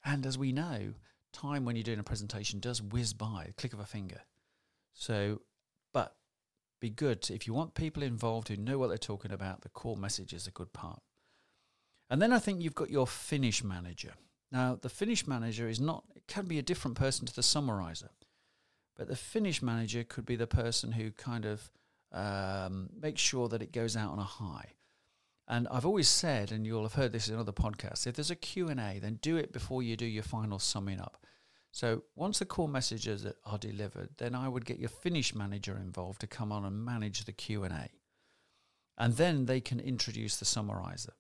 And 0.06 0.26
as 0.26 0.38
we 0.38 0.52
know 0.52 0.94
time 1.32 1.66
when 1.66 1.76
you're 1.76 1.84
doing 1.84 2.00
a 2.00 2.04
presentation 2.04 2.60
does 2.60 2.82
whiz 2.82 3.14
by 3.14 3.54
click 3.58 3.74
of 3.74 3.80
a 3.80 3.86
finger. 3.86 4.22
So 4.94 5.42
but 5.94 6.16
be 6.80 6.90
good 6.90 7.30
if 7.30 7.46
you 7.46 7.54
want 7.54 7.74
people 7.74 8.04
involved 8.04 8.48
who 8.48 8.56
know 8.58 8.78
what 8.78 8.88
they're 8.88 8.98
talking 8.98 9.32
about 9.32 9.62
the 9.62 9.70
core 9.70 9.98
message 9.98 10.34
is 10.34 10.48
a 10.48 10.52
good 10.52 10.72
part 10.74 11.02
and 12.10 12.22
then 12.22 12.32
i 12.32 12.40
think 12.40 12.62
you've 12.62 12.76
got 12.76 12.90
your 12.90 13.08
finish 13.08 13.64
manager 13.64 14.14
now 14.52 14.78
the 14.82 14.90
finish 14.90 15.28
manager 15.28 15.68
is 15.68 15.80
not 15.80 16.04
it 16.16 16.28
can 16.28 16.46
be 16.46 16.60
a 16.60 16.64
different 16.64 16.98
person 16.98 17.26
to 17.26 17.36
the 17.36 17.44
summarizer 17.44 18.10
but 19.00 19.08
the 19.08 19.16
finish 19.16 19.62
manager 19.62 20.04
could 20.04 20.26
be 20.26 20.36
the 20.36 20.46
person 20.46 20.92
who 20.92 21.10
kind 21.12 21.46
of 21.46 21.72
um, 22.12 22.90
makes 23.02 23.22
sure 23.22 23.48
that 23.48 23.62
it 23.62 23.72
goes 23.72 23.96
out 23.96 24.12
on 24.12 24.20
a 24.20 24.24
high. 24.24 24.74
And 25.48 25.70
I've 25.72 25.86
always 25.86 26.10
said, 26.10 26.52
and 26.52 26.68
you'll 26.68 26.84
have 26.84 26.94
heard 26.94 27.14
this 27.14 27.30
in 27.30 27.40
other 27.40 27.54
podcasts, 27.54 28.06
if 28.06 28.16
there's 28.16 28.30
a 28.30 28.36
Q&A, 28.36 29.00
then 29.00 29.18
do 29.22 29.38
it 29.38 29.54
before 29.54 29.82
you 29.82 29.96
do 29.96 30.06
your 30.06 30.24
final 30.24 30.60
summing 30.60 31.00
up. 31.00 31.26
So 31.72 32.04
once 32.16 32.40
the 32.40 32.46
core 32.46 32.68
messages 32.68 33.26
are 33.46 33.58
delivered, 33.58 34.10
then 34.18 34.36
I 34.36 34.48
would 34.48 34.66
get 34.66 34.80
your 34.80 34.90
finish 34.90 35.36
manager 35.36 35.78
involved 35.78 36.22
to 36.22 36.28
come 36.28 36.52
on 36.52 36.66
and 36.66 36.84
manage 36.84 37.26
the 37.26 37.32
Q&A. 37.32 37.90
And 38.98 39.16
then 39.16 39.46
they 39.46 39.62
can 39.62 39.80
introduce 39.80 40.38
the 40.38 40.46
summarizer. 40.46 41.14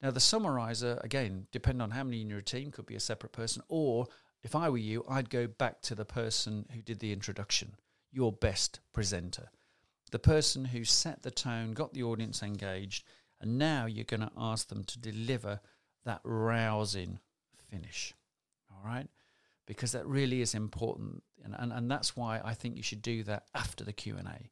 Now 0.00 0.10
the 0.10 0.20
summarizer, 0.20 1.00
again, 1.04 1.46
depend 1.52 1.80
on 1.80 1.90
how 1.90 2.04
many 2.04 2.22
in 2.22 2.30
your 2.30 2.40
team, 2.40 2.70
could 2.70 2.86
be 2.86 2.96
a 2.96 3.00
separate 3.00 3.32
person 3.32 3.62
or 3.68 4.06
if 4.42 4.56
I 4.56 4.68
were 4.68 4.78
you, 4.78 5.04
I'd 5.08 5.30
go 5.30 5.46
back 5.46 5.82
to 5.82 5.94
the 5.94 6.04
person 6.04 6.66
who 6.72 6.82
did 6.82 6.98
the 6.98 7.12
introduction, 7.12 7.76
your 8.10 8.32
best 8.32 8.80
presenter, 8.92 9.50
the 10.10 10.18
person 10.18 10.64
who 10.64 10.84
set 10.84 11.22
the 11.22 11.30
tone, 11.30 11.72
got 11.72 11.94
the 11.94 12.02
audience 12.02 12.42
engaged, 12.42 13.04
and 13.40 13.56
now 13.58 13.86
you're 13.86 14.04
going 14.04 14.20
to 14.20 14.32
ask 14.36 14.68
them 14.68 14.84
to 14.84 14.98
deliver 14.98 15.60
that 16.04 16.20
rousing 16.24 17.20
finish. 17.70 18.14
All 18.70 18.82
right? 18.84 19.08
Because 19.66 19.92
that 19.92 20.06
really 20.06 20.40
is 20.40 20.54
important. 20.54 21.22
And, 21.44 21.54
and, 21.58 21.72
and 21.72 21.90
that's 21.90 22.16
why 22.16 22.40
I 22.44 22.54
think 22.54 22.76
you 22.76 22.82
should 22.82 23.02
do 23.02 23.22
that 23.24 23.44
after 23.54 23.84
the 23.84 23.92
Q&A. 23.92 24.50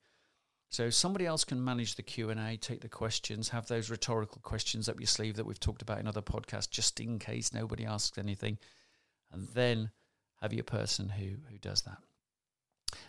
So 0.70 0.88
somebody 0.88 1.26
else 1.26 1.44
can 1.44 1.64
manage 1.64 1.96
the 1.96 2.02
Q&A, 2.02 2.56
take 2.56 2.80
the 2.80 2.88
questions, 2.88 3.48
have 3.48 3.66
those 3.66 3.90
rhetorical 3.90 4.40
questions 4.42 4.88
up 4.88 5.00
your 5.00 5.08
sleeve 5.08 5.34
that 5.36 5.46
we've 5.46 5.58
talked 5.58 5.82
about 5.82 5.98
in 5.98 6.06
other 6.06 6.22
podcasts, 6.22 6.70
just 6.70 7.00
in 7.00 7.18
case 7.18 7.52
nobody 7.52 7.84
asks 7.84 8.18
anything 8.18 8.58
and 9.32 9.48
then 9.48 9.90
have 10.40 10.52
your 10.52 10.64
person 10.64 11.08
who 11.08 11.36
who 11.50 11.58
does 11.58 11.82
that. 11.82 11.98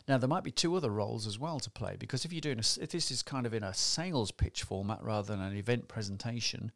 Now 0.07 0.17
there 0.17 0.29
might 0.29 0.43
be 0.43 0.51
two 0.51 0.75
other 0.75 0.89
roles 0.89 1.25
as 1.25 1.39
well 1.39 1.59
to 1.59 1.69
play 1.69 1.95
because 1.97 2.25
if 2.25 2.33
you're 2.33 2.41
doing 2.41 2.59
a, 2.59 2.83
if 2.83 2.91
this 2.91 3.11
is 3.11 3.23
kind 3.23 3.45
of 3.45 3.53
in 3.53 3.63
a 3.63 3.73
sales 3.73 4.31
pitch 4.31 4.63
format 4.63 5.03
rather 5.03 5.35
than 5.35 5.41
an 5.41 5.55
event 5.55 5.87
presentation, 5.87 6.71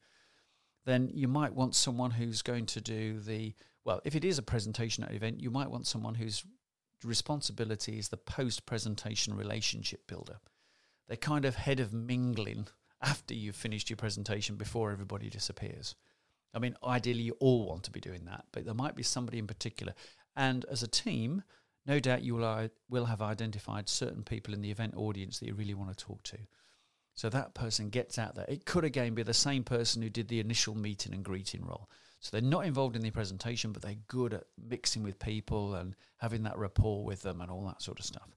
then 0.86 1.10
you 1.13 1.27
might 1.27 1.53
want 1.53 1.75
someone 1.75 2.12
who's 2.12 2.41
going 2.41 2.65
to 2.67 2.82
do 2.82 3.20
the 3.20 3.53
well, 3.85 4.01
if 4.03 4.15
it 4.15 4.25
is 4.25 4.37
a 4.37 4.43
presentation 4.43 5.03
at 5.03 5.11
an 5.11 5.15
event, 5.15 5.39
you 5.39 5.51
might 5.51 5.69
want 5.69 5.87
someone 5.87 6.15
whose 6.15 6.43
responsibility 7.03 7.99
is 7.99 8.09
the 8.09 8.17
post 8.17 8.65
presentation 8.65 9.35
relationship 9.35 10.07
builder. 10.07 10.39
They're 11.07 11.17
kind 11.17 11.45
of 11.45 11.55
head 11.55 11.79
of 11.79 11.93
mingling 11.93 12.67
after 13.01 13.35
you've 13.35 13.55
finished 13.55 13.89
your 13.89 13.97
presentation 13.97 14.55
before 14.55 14.91
everybody 14.91 15.29
disappears. 15.29 15.95
I 16.53 16.59
mean, 16.59 16.75
ideally, 16.83 17.21
you 17.21 17.37
all 17.39 17.67
want 17.67 17.83
to 17.83 17.91
be 17.91 17.99
doing 17.99 18.25
that, 18.25 18.45
but 18.51 18.65
there 18.65 18.73
might 18.73 18.95
be 18.95 19.03
somebody 19.03 19.37
in 19.37 19.45
particular. 19.45 19.93
And 20.35 20.65
as 20.71 20.81
a 20.81 20.87
team, 20.87 21.43
no 21.85 21.99
doubt 21.99 22.23
you 22.23 22.35
will, 22.35 22.45
uh, 22.45 22.69
will 22.89 23.05
have 23.05 23.21
identified 23.21 23.87
certain 23.87 24.23
people 24.23 24.53
in 24.53 24.61
the 24.61 24.71
event 24.71 24.95
audience 24.95 25.39
that 25.39 25.45
you 25.45 25.53
really 25.53 25.73
want 25.75 25.95
to 25.95 26.05
talk 26.05 26.23
to. 26.23 26.37
So 27.13 27.29
that 27.29 27.53
person 27.53 27.89
gets 27.89 28.17
out 28.17 28.35
there. 28.35 28.45
It 28.47 28.65
could 28.65 28.83
again 28.83 29.13
be 29.13 29.23
the 29.23 29.33
same 29.33 29.63
person 29.63 30.01
who 30.01 30.09
did 30.09 30.27
the 30.27 30.39
initial 30.39 30.75
meeting 30.75 31.13
and 31.13 31.23
greeting 31.23 31.63
role. 31.63 31.89
So 32.19 32.29
they're 32.31 32.50
not 32.50 32.65
involved 32.65 32.95
in 32.95 33.01
the 33.01 33.12
presentation, 33.12 33.72
but 33.72 33.81
they're 33.81 33.95
good 34.07 34.34
at 34.34 34.45
mixing 34.57 35.03
with 35.03 35.19
people 35.19 35.75
and 35.75 35.95
having 36.17 36.43
that 36.43 36.57
rapport 36.57 37.03
with 37.03 37.22
them 37.22 37.41
and 37.41 37.51
all 37.51 37.65
that 37.67 37.81
sort 37.81 38.00
of 38.00 38.05
stuff. 38.05 38.36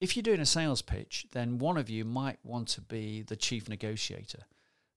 If 0.00 0.16
you're 0.16 0.22
doing 0.22 0.40
a 0.40 0.46
sales 0.46 0.82
pitch, 0.82 1.26
then 1.32 1.58
one 1.58 1.76
of 1.76 1.90
you 1.90 2.04
might 2.04 2.38
want 2.42 2.68
to 2.68 2.80
be 2.80 3.22
the 3.22 3.36
chief 3.36 3.68
negotiator 3.68 4.44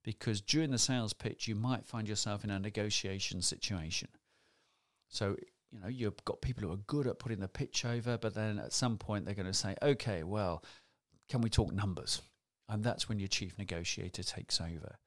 because 0.04 0.39
during 0.39 0.72
the 0.72 0.77
sales 0.77 1.13
pitch, 1.13 1.48
you 1.48 1.56
might 1.56 1.86
find 1.86 2.08
yourself 2.08 2.44
in 2.44 2.50
a 2.50 2.60
negotiation 2.60 3.42
situation. 3.42 4.08
So, 5.10 5.36
you 5.72 5.80
know, 5.80 5.88
you've 5.89 6.24
got 6.24 6.42
people 6.42 6.63
who 6.63 6.74
are 6.74 6.77
good 6.77 7.08
at 7.08 7.20
putting 7.20 7.39
the 7.39 7.48
pitch 7.50 7.84
over, 7.84 8.18
but 8.18 8.34
then 8.34 8.58
at 8.58 8.72
some 8.72 8.98
point 8.98 9.25
they're 9.25 9.36
going 9.36 9.48
to 9.48 9.54
say, 9.54 9.75
okay, 9.82 10.24
well, 10.24 10.63
can 11.30 11.42
we 11.42 11.50
talk 11.50 11.74
numbers? 11.74 12.22
And 12.70 12.84
that's 12.84 13.10
when 13.10 13.20
your 13.20 13.27
chief 13.27 13.58
negotiator 13.58 14.24
takes 14.24 14.62
over. 14.62 14.98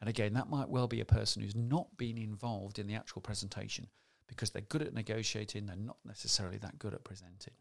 And 0.00 0.08
again, 0.08 0.34
that 0.34 0.50
might 0.50 0.68
well 0.68 0.86
be 0.86 1.00
a 1.00 1.06
person 1.06 1.42
who's 1.42 1.56
not 1.56 1.96
been 1.96 2.18
involved 2.18 2.78
in 2.78 2.86
the 2.86 2.94
actual 2.94 3.22
presentation 3.22 3.88
because 4.28 4.50
they're 4.50 4.62
good 4.62 4.82
at 4.82 4.94
negotiating, 4.94 5.66
they're 5.66 5.76
not 5.76 5.98
necessarily 6.04 6.58
that 6.58 6.78
good 6.78 6.94
at 6.94 7.04
presenting. 7.04 7.54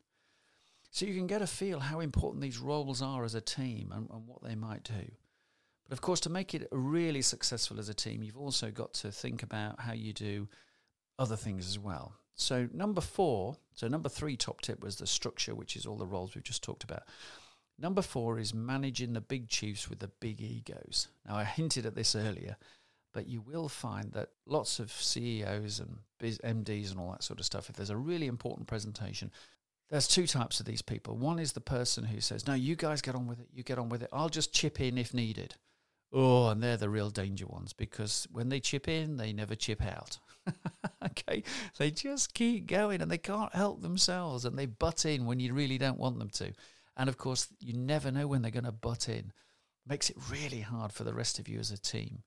So 0.92 1.06
you 1.06 1.14
can 1.14 1.28
get 1.28 1.42
a 1.42 1.48
feel 1.48 1.80
how 1.80 2.00
important 2.00 2.42
these 2.42 2.58
roles 2.58 3.02
are 3.02 3.24
as 3.24 3.36
a 3.36 3.42
team 3.42 3.92
and, 3.94 4.10
and 4.10 4.28
what 4.28 4.44
they 4.44 4.56
might 4.56 4.84
do. 4.84 5.12
But 5.88 5.94
of 5.94 6.02
course, 6.02 6.20
to 6.22 6.30
make 6.30 6.54
it 6.54 6.68
really 6.72 7.22
successful 7.22 7.80
as 7.80 7.90
a 7.90 7.94
team, 7.94 8.24
you've 8.24 8.38
also 8.38 8.72
got 8.72 8.94
to 8.96 9.12
think 9.12 9.44
about 9.44 9.80
how 9.80 9.94
you 9.94 10.14
do 10.14 10.48
other 11.20 11.36
things 11.36 11.68
as 11.68 11.78
well. 11.78 12.16
So, 12.36 12.68
number 12.74 13.02
four, 13.02 13.56
so 13.74 13.88
number 13.88 14.10
three 14.10 14.36
top 14.36 14.62
tip 14.62 14.84
was 14.84 14.98
the 14.98 15.08
structure, 15.08 15.56
which 15.56 15.76
is 15.76 15.86
all 15.86 15.98
the 15.98 16.06
roles 16.06 16.36
we've 16.36 16.44
just 16.44 16.64
talked 16.64 16.84
about. 16.84 17.04
Number 17.78 18.02
four 18.02 18.40
is 18.40 18.54
managing 18.54 19.14
the 19.14 19.22
big 19.22 19.50
chiefs 19.50 19.90
with 19.90 20.00
the 20.00 20.08
big 20.08 20.42
egos. 20.42 21.10
Now, 21.28 21.36
I 21.36 21.44
hinted 21.44 21.86
at 21.86 21.96
this 21.96 22.16
earlier, 22.16 22.56
but 23.14 23.28
you 23.28 23.42
will 23.42 23.68
find 23.68 24.14
that 24.14 24.30
lots 24.46 24.80
of 24.80 24.92
CEOs 24.92 25.80
and 25.80 25.98
MDs 26.22 26.92
and 26.92 27.00
all 27.00 27.12
that 27.12 27.24
sort 27.24 27.40
of 27.40 27.46
stuff, 27.46 27.70
if 27.70 27.76
there's 27.76 27.90
a 27.90 27.98
really 27.98 28.28
important 28.28 28.68
presentation, 28.68 29.32
there's 29.90 30.08
two 30.08 30.26
types 30.26 30.60
of 30.60 30.66
these 30.66 30.82
people. 30.82 31.16
One 31.16 31.38
is 31.38 31.54
the 31.54 31.62
person 31.62 32.06
who 32.06 32.20
says, 32.20 32.48
No, 32.48 32.54
you 32.54 32.76
guys 32.76 33.02
get 33.02 33.16
on 33.16 33.28
with 33.28 33.40
it, 33.40 33.50
you 33.54 33.64
get 33.64 33.78
on 33.78 33.90
with 33.90 34.02
it, 34.02 34.10
I'll 34.12 34.30
just 34.30 34.54
chip 34.54 34.80
in 34.82 34.98
if 34.98 35.14
needed. 35.14 35.56
Oh, 36.12 36.48
and 36.50 36.64
they're 36.64 36.78
the 36.78 36.90
real 36.90 37.10
danger 37.10 37.46
ones 37.46 37.74
because 37.74 38.28
when 38.32 38.50
they 38.50 38.60
chip 38.60 38.88
in, 38.88 39.18
they 39.18 39.34
never 39.34 39.54
chip 39.54 39.86
out. 39.86 40.18
okay, 41.06 41.44
they 41.78 41.92
just 41.92 42.34
keep 42.34 42.68
going 42.68 43.02
and 43.02 43.12
they 43.12 43.18
can't 43.18 43.54
help 43.54 43.82
themselves 43.82 44.46
and 44.46 44.58
they 44.58 44.66
butt 44.66 45.06
in 45.06 45.26
when 45.26 45.40
you 45.40 45.54
really 45.54 45.78
don't 45.78 46.00
want 46.00 46.20
them 46.20 46.30
to. 46.30 46.54
And 46.98 47.10
of 47.10 47.18
course, 47.18 47.48
you 47.60 47.74
never 47.74 48.12
know 48.12 48.28
when 48.28 48.42
they're 48.42 48.52
going 48.52 48.66
to 48.66 48.72
butt 48.72 49.10
in. 49.10 49.32
Makes 49.88 50.10
it 50.10 50.18
really 50.30 50.62
hard 50.62 50.92
for 50.92 51.04
the 51.04 51.14
rest 51.14 51.40
of 51.40 51.48
you 51.48 51.60
as 51.60 51.72
a 51.72 51.78
team. 51.78 52.24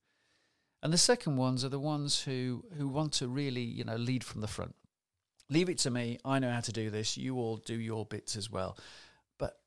And 0.82 0.92
the 0.92 0.98
second 0.98 1.36
ones 1.36 1.64
are 1.64 1.70
the 1.70 1.80
ones 1.80 2.22
who, 2.22 2.64
who 2.76 2.86
want 2.86 3.12
to 3.14 3.28
really, 3.28 3.62
you 3.62 3.84
know, 3.84 3.96
lead 3.96 4.22
from 4.22 4.40
the 4.40 4.46
front. 4.46 4.74
Leave 5.50 5.68
it 5.68 5.78
to 5.78 5.90
me. 5.90 6.18
I 6.24 6.38
know 6.38 6.52
how 6.52 6.60
to 6.60 6.72
do 6.72 6.90
this. 6.90 7.16
You 7.16 7.36
all 7.36 7.56
do 7.56 7.74
your 7.74 8.04
bits 8.04 8.36
as 8.36 8.50
well. 8.50 8.78
But 9.38 9.58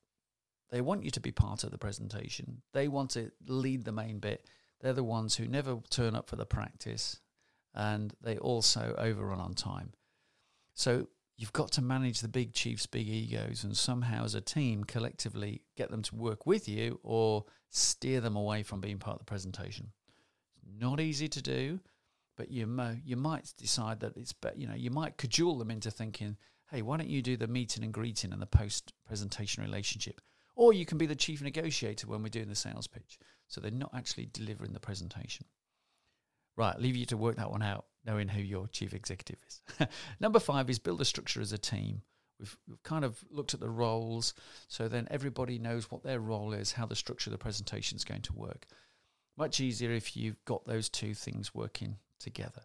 they 0.70 0.80
want 0.80 1.04
you 1.04 1.10
to 1.10 1.20
be 1.20 1.32
part 1.32 1.64
of 1.64 1.70
the 1.70 1.78
presentation. 1.78 2.62
They 2.72 2.88
want 2.88 3.10
to 3.10 3.30
lead 3.46 3.84
the 3.84 3.92
main 3.92 4.20
bit. 4.20 4.46
They're 4.80 4.92
the 4.92 5.04
ones 5.04 5.36
who 5.36 5.46
never 5.46 5.78
turn 5.90 6.14
up 6.14 6.28
for 6.28 6.36
the 6.36 6.46
practice 6.46 7.20
and 7.74 8.14
they 8.20 8.38
also 8.38 8.94
overrun 8.98 9.40
on 9.40 9.54
time. 9.54 9.92
So 10.74 11.08
you've 11.42 11.52
got 11.52 11.72
to 11.72 11.82
manage 11.82 12.20
the 12.20 12.28
big 12.28 12.52
chiefs' 12.52 12.86
big 12.86 13.08
egos 13.08 13.64
and 13.64 13.76
somehow, 13.76 14.22
as 14.22 14.36
a 14.36 14.40
team, 14.40 14.84
collectively 14.84 15.60
get 15.76 15.90
them 15.90 16.00
to 16.00 16.14
work 16.14 16.46
with 16.46 16.68
you 16.68 17.00
or 17.02 17.44
steer 17.68 18.20
them 18.20 18.36
away 18.36 18.62
from 18.62 18.80
being 18.80 18.98
part 18.98 19.16
of 19.16 19.18
the 19.18 19.24
presentation. 19.24 19.90
Not 20.78 21.00
easy 21.00 21.26
to 21.26 21.42
do, 21.42 21.80
but 22.36 22.52
you 22.52 22.68
mo- 22.68 22.96
you 23.04 23.16
might 23.16 23.52
decide 23.58 23.98
that 24.00 24.16
it's 24.16 24.32
better. 24.32 24.56
You 24.56 24.68
know, 24.68 24.74
you 24.74 24.92
might 24.92 25.18
cajole 25.18 25.58
them 25.58 25.72
into 25.72 25.90
thinking, 25.90 26.36
"Hey, 26.70 26.80
why 26.80 26.96
don't 26.96 27.10
you 27.10 27.22
do 27.22 27.36
the 27.36 27.48
meeting 27.48 27.82
and 27.82 27.92
greeting 27.92 28.32
and 28.32 28.40
the 28.40 28.46
post 28.46 28.92
presentation 29.04 29.64
relationship?" 29.64 30.20
Or 30.54 30.72
you 30.72 30.86
can 30.86 30.96
be 30.96 31.06
the 31.06 31.16
chief 31.16 31.42
negotiator 31.42 32.06
when 32.06 32.22
we're 32.22 32.28
doing 32.28 32.50
the 32.50 32.54
sales 32.54 32.86
pitch. 32.86 33.18
So 33.48 33.60
they're 33.60 33.72
not 33.72 33.94
actually 33.94 34.26
delivering 34.26 34.74
the 34.74 34.80
presentation. 34.80 35.46
Right, 36.54 36.78
leave 36.78 36.94
you 36.94 37.06
to 37.06 37.16
work 37.16 37.34
that 37.36 37.50
one 37.50 37.62
out 37.62 37.86
knowing 38.04 38.28
who 38.28 38.40
your 38.40 38.66
chief 38.68 38.94
executive 38.94 39.38
is. 39.46 39.62
Number 40.20 40.38
five 40.38 40.68
is 40.70 40.78
build 40.78 41.00
a 41.00 41.04
structure 41.04 41.40
as 41.40 41.52
a 41.52 41.58
team. 41.58 42.02
We've, 42.38 42.56
we've 42.68 42.82
kind 42.82 43.04
of 43.04 43.22
looked 43.30 43.54
at 43.54 43.60
the 43.60 43.68
roles, 43.68 44.34
so 44.68 44.88
then 44.88 45.06
everybody 45.10 45.58
knows 45.58 45.90
what 45.90 46.02
their 46.02 46.20
role 46.20 46.52
is, 46.52 46.72
how 46.72 46.86
the 46.86 46.96
structure 46.96 47.30
of 47.30 47.32
the 47.32 47.38
presentation 47.38 47.96
is 47.96 48.04
going 48.04 48.22
to 48.22 48.32
work. 48.32 48.66
Much 49.36 49.60
easier 49.60 49.92
if 49.92 50.16
you've 50.16 50.44
got 50.44 50.64
those 50.64 50.88
two 50.88 51.14
things 51.14 51.54
working 51.54 51.96
together. 52.18 52.62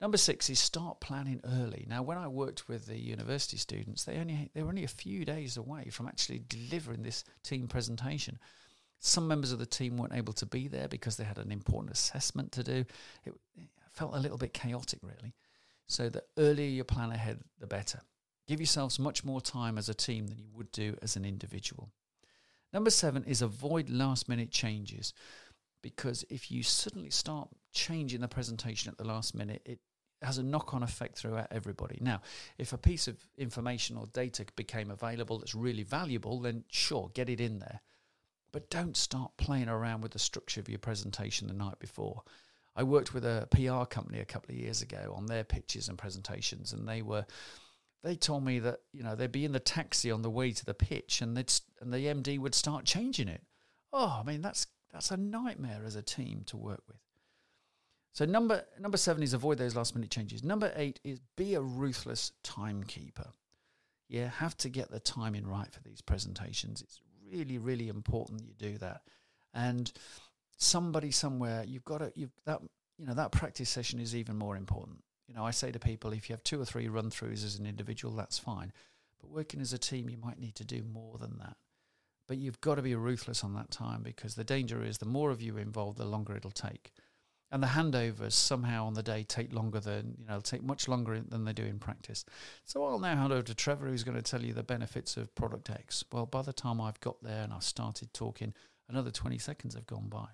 Number 0.00 0.16
six 0.16 0.48
is 0.48 0.58
start 0.58 1.00
planning 1.00 1.42
early. 1.44 1.84
Now, 1.88 2.02
when 2.02 2.16
I 2.16 2.26
worked 2.26 2.68
with 2.68 2.86
the 2.86 2.98
university 2.98 3.58
students, 3.58 4.04
they 4.04 4.16
only 4.16 4.50
they 4.54 4.62
were 4.62 4.70
only 4.70 4.84
a 4.84 4.88
few 4.88 5.26
days 5.26 5.58
away 5.58 5.90
from 5.90 6.06
actually 6.06 6.42
delivering 6.48 7.02
this 7.02 7.22
team 7.42 7.68
presentation. 7.68 8.38
Some 9.00 9.28
members 9.28 9.52
of 9.52 9.58
the 9.58 9.66
team 9.66 9.98
weren't 9.98 10.14
able 10.14 10.32
to 10.34 10.46
be 10.46 10.68
there 10.68 10.88
because 10.88 11.16
they 11.16 11.24
had 11.24 11.38
an 11.38 11.52
important 11.52 11.92
assessment 11.92 12.52
to 12.52 12.62
do. 12.62 12.84
It, 13.24 13.34
felt 13.92 14.14
a 14.14 14.18
little 14.18 14.38
bit 14.38 14.54
chaotic, 14.54 15.00
really. 15.02 15.34
So 15.86 16.08
the 16.08 16.24
earlier 16.38 16.68
you 16.68 16.84
plan 16.84 17.10
ahead, 17.10 17.40
the 17.58 17.66
better. 17.66 18.00
Give 18.46 18.60
yourselves 18.60 18.98
much 18.98 19.24
more 19.24 19.40
time 19.40 19.78
as 19.78 19.88
a 19.88 19.94
team 19.94 20.26
than 20.26 20.38
you 20.38 20.50
would 20.54 20.72
do 20.72 20.96
as 21.02 21.16
an 21.16 21.24
individual. 21.24 21.90
Number 22.72 22.90
seven 22.90 23.24
is 23.24 23.42
avoid 23.42 23.90
last 23.90 24.28
minute 24.28 24.50
changes 24.50 25.12
because 25.82 26.24
if 26.30 26.50
you 26.50 26.62
suddenly 26.62 27.10
start 27.10 27.48
changing 27.72 28.20
the 28.20 28.28
presentation 28.28 28.90
at 28.90 28.98
the 28.98 29.06
last 29.06 29.34
minute, 29.34 29.62
it 29.64 29.80
has 30.22 30.38
a 30.38 30.42
knock 30.42 30.74
on 30.74 30.82
effect 30.82 31.18
throughout 31.18 31.48
everybody. 31.50 31.98
Now, 32.00 32.20
if 32.58 32.72
a 32.72 32.78
piece 32.78 33.08
of 33.08 33.16
information 33.38 33.96
or 33.96 34.06
data 34.06 34.44
became 34.54 34.90
available 34.90 35.38
that's 35.38 35.54
really 35.54 35.82
valuable, 35.82 36.40
then 36.40 36.64
sure, 36.68 37.10
get 37.14 37.28
it 37.28 37.40
in 37.40 37.58
there. 37.58 37.80
But 38.52 38.70
don't 38.70 38.96
start 38.96 39.36
playing 39.36 39.68
around 39.68 40.02
with 40.02 40.12
the 40.12 40.18
structure 40.18 40.60
of 40.60 40.68
your 40.68 40.78
presentation 40.78 41.48
the 41.48 41.54
night 41.54 41.78
before. 41.78 42.22
I 42.76 42.82
worked 42.82 43.12
with 43.12 43.24
a 43.24 43.48
PR 43.50 43.84
company 43.84 44.20
a 44.20 44.24
couple 44.24 44.54
of 44.54 44.60
years 44.60 44.82
ago 44.82 45.14
on 45.16 45.26
their 45.26 45.44
pitches 45.44 45.88
and 45.88 45.98
presentations, 45.98 46.72
and 46.72 46.88
they 46.88 47.02
were 47.02 47.26
they 48.02 48.16
told 48.16 48.44
me 48.44 48.58
that 48.60 48.80
you 48.92 49.02
know 49.02 49.14
they'd 49.14 49.32
be 49.32 49.44
in 49.44 49.52
the 49.52 49.60
taxi 49.60 50.10
on 50.10 50.22
the 50.22 50.30
way 50.30 50.52
to 50.52 50.64
the 50.64 50.74
pitch, 50.74 51.20
and 51.20 51.36
they'd 51.36 51.52
and 51.80 51.92
the 51.92 51.98
MD 51.98 52.38
would 52.38 52.54
start 52.54 52.84
changing 52.84 53.28
it. 53.28 53.42
Oh, 53.92 54.20
I 54.20 54.22
mean 54.26 54.40
that's 54.40 54.66
that's 54.92 55.10
a 55.10 55.16
nightmare 55.16 55.82
as 55.84 55.96
a 55.96 56.02
team 56.02 56.42
to 56.46 56.56
work 56.56 56.82
with. 56.88 56.96
So 58.12 58.24
number 58.24 58.64
number 58.78 58.96
seven 58.96 59.22
is 59.22 59.34
avoid 59.34 59.58
those 59.58 59.76
last 59.76 59.94
minute 59.94 60.10
changes. 60.10 60.42
Number 60.42 60.72
eight 60.76 61.00
is 61.04 61.20
be 61.36 61.54
a 61.54 61.60
ruthless 61.60 62.32
timekeeper. 62.42 63.30
Yeah, 64.08 64.28
have 64.28 64.56
to 64.58 64.68
get 64.68 64.90
the 64.90 64.98
timing 64.98 65.46
right 65.46 65.72
for 65.72 65.80
these 65.82 66.00
presentations. 66.00 66.82
It's 66.82 67.00
really 67.32 67.58
really 67.58 67.88
important 67.88 68.44
you 68.44 68.54
do 68.58 68.78
that, 68.78 69.02
and 69.54 69.92
somebody 70.60 71.10
somewhere 71.10 71.64
you've 71.66 71.84
got 71.84 71.98
to 71.98 72.12
you've 72.14 72.30
that 72.44 72.60
you 72.98 73.06
know 73.06 73.14
that 73.14 73.32
practice 73.32 73.68
session 73.68 73.98
is 73.98 74.14
even 74.14 74.36
more 74.36 74.56
important. 74.56 75.02
You 75.26 75.34
know 75.34 75.44
i 75.44 75.50
say 75.50 75.72
to 75.72 75.78
people 75.78 76.12
if 76.12 76.28
you 76.28 76.34
have 76.34 76.44
two 76.44 76.60
or 76.60 76.64
three 76.64 76.88
run 76.88 77.10
throughs 77.10 77.44
as 77.44 77.58
an 77.58 77.66
individual 77.66 78.14
that's 78.14 78.38
fine. 78.38 78.72
But 79.20 79.30
working 79.30 79.60
as 79.60 79.72
a 79.72 79.78
team 79.78 80.10
you 80.10 80.18
might 80.18 80.38
need 80.38 80.54
to 80.56 80.64
do 80.64 80.82
more 80.82 81.18
than 81.18 81.38
that. 81.38 81.56
But 82.28 82.38
you've 82.38 82.60
got 82.60 82.76
to 82.76 82.82
be 82.82 82.94
ruthless 82.94 83.42
on 83.42 83.54
that 83.54 83.70
time 83.70 84.02
because 84.02 84.34
the 84.34 84.44
danger 84.44 84.84
is 84.84 84.98
the 84.98 85.06
more 85.06 85.30
of 85.30 85.42
you 85.42 85.56
involved 85.56 85.98
the 85.98 86.04
longer 86.04 86.36
it'll 86.36 86.52
take. 86.52 86.92
And 87.50 87.60
the 87.60 87.68
handovers 87.68 88.32
somehow 88.32 88.86
on 88.86 88.94
the 88.94 89.02
day 89.02 89.24
take 89.24 89.52
longer 89.52 89.80
than 89.80 90.14
you 90.18 90.26
know 90.26 90.40
take 90.40 90.62
much 90.62 90.86
longer 90.88 91.20
than 91.26 91.44
they 91.44 91.54
do 91.54 91.64
in 91.64 91.78
practice. 91.78 92.24
So 92.66 92.84
i'll 92.84 92.98
now 92.98 93.16
hand 93.16 93.32
over 93.32 93.42
to 93.42 93.54
trevor 93.54 93.86
who's 93.86 94.04
going 94.04 94.18
to 94.18 94.30
tell 94.30 94.44
you 94.44 94.52
the 94.52 94.62
benefits 94.62 95.16
of 95.16 95.34
product 95.34 95.70
x. 95.70 96.04
Well 96.12 96.26
by 96.26 96.42
the 96.42 96.52
time 96.52 96.82
i've 96.82 97.00
got 97.00 97.22
there 97.22 97.44
and 97.44 97.52
i've 97.54 97.64
started 97.64 98.12
talking 98.12 98.52
another 98.90 99.10
20 99.10 99.38
seconds 99.38 99.74
have 99.74 99.86
gone 99.86 100.08
by 100.08 100.26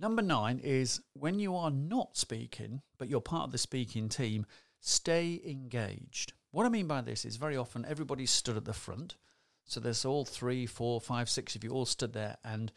Number 0.00 0.22
nine 0.22 0.58
is 0.58 1.00
when 1.12 1.38
you 1.38 1.56
are 1.56 1.70
not 1.70 2.16
speaking, 2.16 2.82
but 2.98 3.08
you're 3.08 3.20
part 3.20 3.44
of 3.44 3.52
the 3.52 3.58
speaking 3.58 4.08
team, 4.08 4.44
stay 4.80 5.40
engaged. 5.46 6.32
What 6.50 6.66
I 6.66 6.68
mean 6.68 6.86
by 6.86 7.00
this 7.00 7.24
is 7.24 7.36
very 7.36 7.56
often 7.56 7.84
everybody's 7.84 8.30
stood 8.30 8.56
at 8.56 8.64
the 8.64 8.72
front. 8.72 9.16
So 9.64 9.80
there's 9.80 10.04
all 10.04 10.24
three, 10.24 10.66
four, 10.66 11.00
five, 11.00 11.28
six 11.28 11.56
of 11.56 11.64
you 11.64 11.70
all 11.70 11.86
stood 11.86 12.12
there, 12.12 12.36
and 12.44 12.70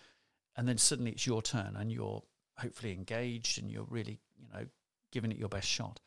and 0.56 0.68
then 0.68 0.78
suddenly 0.78 1.12
it's 1.12 1.28
your 1.28 1.42
turn, 1.42 1.76
and 1.76 1.92
you're 1.92 2.24
hopefully 2.58 2.94
engaged 2.94 3.62
and 3.62 3.70
you're 3.70 3.86
really, 3.90 4.20
you 4.40 4.48
know, 4.54 4.66
giving 5.12 5.32
it 5.32 5.38
your 5.38 5.50
best 5.50 5.68
shot. 5.68 6.00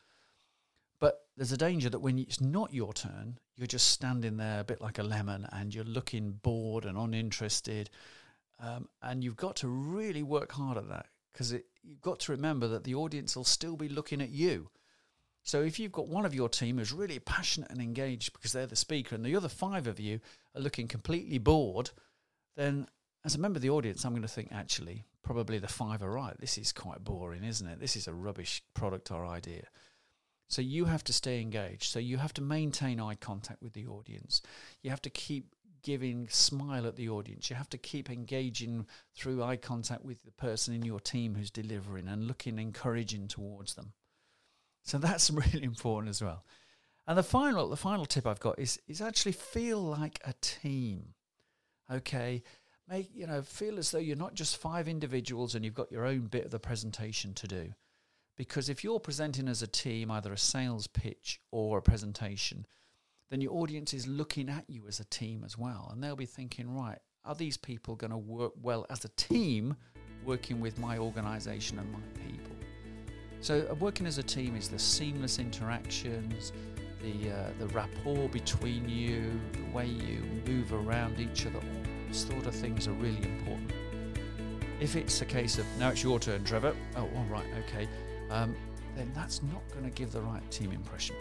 But 0.98 1.26
there's 1.36 1.52
a 1.52 1.56
danger 1.56 1.88
that 1.90 2.00
when 2.00 2.18
it's 2.18 2.40
not 2.40 2.74
your 2.74 2.92
turn, 2.92 3.38
you're 3.56 3.66
just 3.66 3.88
standing 3.88 4.36
there 4.36 4.60
a 4.60 4.64
bit 4.64 4.80
like 4.80 4.98
a 4.98 5.02
lemon 5.02 5.46
and 5.52 5.74
you're 5.74 5.84
looking 5.84 6.32
bored 6.42 6.84
and 6.84 6.98
uninterested. 6.98 7.90
Um, 8.60 8.88
and 9.02 9.24
you've 9.24 9.36
got 9.36 9.56
to 9.56 9.68
really 9.68 10.22
work 10.22 10.52
hard 10.52 10.76
at 10.76 10.88
that 10.88 11.06
because 11.32 11.52
you've 11.52 12.00
got 12.02 12.20
to 12.20 12.32
remember 12.32 12.68
that 12.68 12.84
the 12.84 12.94
audience 12.94 13.34
will 13.34 13.44
still 13.44 13.76
be 13.76 13.88
looking 13.88 14.20
at 14.20 14.30
you. 14.30 14.70
So 15.42 15.62
if 15.62 15.78
you've 15.78 15.92
got 15.92 16.08
one 16.08 16.26
of 16.26 16.34
your 16.34 16.48
team 16.48 16.78
who's 16.78 16.92
really 16.92 17.18
passionate 17.18 17.70
and 17.70 17.80
engaged 17.80 18.34
because 18.34 18.52
they're 18.52 18.66
the 18.66 18.76
speaker, 18.76 19.14
and 19.14 19.24
the 19.24 19.36
other 19.36 19.48
five 19.48 19.86
of 19.86 19.98
you 19.98 20.20
are 20.54 20.60
looking 20.60 20.86
completely 20.86 21.38
bored, 21.38 21.90
then 22.56 22.86
as 23.24 23.34
a 23.34 23.38
member 23.38 23.56
of 23.56 23.62
the 23.62 23.70
audience, 23.70 24.04
I'm 24.04 24.12
going 24.12 24.22
to 24.22 24.28
think 24.28 24.50
actually 24.52 25.04
probably 25.22 25.58
the 25.58 25.68
five 25.68 26.02
are 26.02 26.10
right. 26.10 26.38
This 26.38 26.58
is 26.58 26.72
quite 26.72 27.04
boring, 27.04 27.44
isn't 27.44 27.66
it? 27.66 27.80
This 27.80 27.96
is 27.96 28.06
a 28.06 28.14
rubbish 28.14 28.62
product 28.74 29.10
or 29.10 29.24
idea. 29.24 29.64
So 30.48 30.62
you 30.62 30.86
have 30.86 31.04
to 31.04 31.12
stay 31.12 31.40
engaged. 31.40 31.84
So 31.84 32.00
you 32.00 32.18
have 32.18 32.34
to 32.34 32.42
maintain 32.42 33.00
eye 33.00 33.14
contact 33.14 33.62
with 33.62 33.72
the 33.72 33.86
audience. 33.86 34.42
You 34.82 34.90
have 34.90 35.02
to 35.02 35.10
keep 35.10 35.54
giving 35.82 36.28
smile 36.28 36.86
at 36.86 36.96
the 36.96 37.08
audience. 37.08 37.50
You 37.50 37.56
have 37.56 37.70
to 37.70 37.78
keep 37.78 38.10
engaging 38.10 38.86
through 39.14 39.42
eye 39.42 39.56
contact 39.56 40.04
with 40.04 40.22
the 40.24 40.32
person 40.32 40.74
in 40.74 40.82
your 40.84 41.00
team 41.00 41.34
who's 41.34 41.50
delivering 41.50 42.08
and 42.08 42.26
looking 42.26 42.58
encouraging 42.58 43.28
towards 43.28 43.74
them. 43.74 43.92
So 44.84 44.98
that's 44.98 45.30
really 45.30 45.64
important 45.64 46.10
as 46.10 46.22
well. 46.22 46.44
And 47.06 47.18
the 47.18 47.22
final 47.22 47.68
the 47.68 47.76
final 47.76 48.06
tip 48.06 48.26
I've 48.26 48.40
got 48.40 48.58
is 48.58 48.80
is 48.86 49.00
actually 49.00 49.32
feel 49.32 49.82
like 49.82 50.20
a 50.24 50.34
team. 50.40 51.14
Okay? 51.90 52.42
Make 52.88 53.10
you 53.14 53.26
know, 53.26 53.42
feel 53.42 53.78
as 53.78 53.90
though 53.90 53.98
you're 53.98 54.16
not 54.16 54.34
just 54.34 54.56
five 54.56 54.88
individuals 54.88 55.54
and 55.54 55.64
you've 55.64 55.74
got 55.74 55.92
your 55.92 56.04
own 56.04 56.26
bit 56.26 56.44
of 56.44 56.50
the 56.50 56.58
presentation 56.58 57.34
to 57.34 57.46
do. 57.46 57.72
Because 58.36 58.68
if 58.68 58.82
you're 58.82 59.00
presenting 59.00 59.48
as 59.48 59.62
a 59.62 59.66
team, 59.66 60.10
either 60.10 60.32
a 60.32 60.38
sales 60.38 60.86
pitch 60.86 61.40
or 61.50 61.78
a 61.78 61.82
presentation, 61.82 62.66
then 63.30 63.40
your 63.40 63.52
audience 63.52 63.94
is 63.94 64.06
looking 64.06 64.48
at 64.48 64.64
you 64.68 64.86
as 64.88 65.00
a 65.00 65.04
team 65.04 65.42
as 65.44 65.56
well. 65.56 65.88
And 65.92 66.02
they'll 66.02 66.16
be 66.16 66.26
thinking, 66.26 66.74
right, 66.74 66.98
are 67.24 67.34
these 67.34 67.56
people 67.56 67.96
going 67.96 68.10
to 68.10 68.18
work 68.18 68.52
well 68.60 68.86
as 68.90 69.04
a 69.04 69.08
team 69.10 69.76
working 70.24 70.60
with 70.60 70.78
my 70.78 70.98
organization 70.98 71.78
and 71.78 71.90
my 71.92 72.00
people? 72.14 72.56
So, 73.40 73.66
uh, 73.70 73.74
working 73.74 74.06
as 74.06 74.18
a 74.18 74.22
team 74.22 74.54
is 74.56 74.68
the 74.68 74.78
seamless 74.78 75.38
interactions, 75.38 76.52
the, 77.02 77.30
uh, 77.30 77.50
the 77.58 77.68
rapport 77.68 78.28
between 78.28 78.88
you, 78.88 79.40
the 79.52 79.74
way 79.74 79.86
you 79.86 80.22
move 80.46 80.72
around 80.74 81.18
each 81.18 81.46
other. 81.46 81.60
Those 82.06 82.26
sort 82.26 82.46
of 82.46 82.54
things 82.54 82.86
are 82.86 82.92
really 82.92 83.22
important. 83.22 83.72
If 84.80 84.96
it's 84.96 85.20
a 85.22 85.26
case 85.26 85.58
of, 85.58 85.66
now 85.78 85.90
it's 85.90 86.02
your 86.02 86.18
turn, 86.18 86.44
Trevor. 86.44 86.74
Oh, 86.96 87.08
all 87.16 87.26
right, 87.30 87.46
okay 87.66 87.88
um, 88.30 88.54
then 88.96 89.10
that's 89.14 89.42
not 89.42 89.62
going 89.72 89.84
to 89.84 89.90
give 89.90 90.12
the 90.12 90.22
right 90.22 90.48
team 90.50 90.72
impression. 90.72 91.16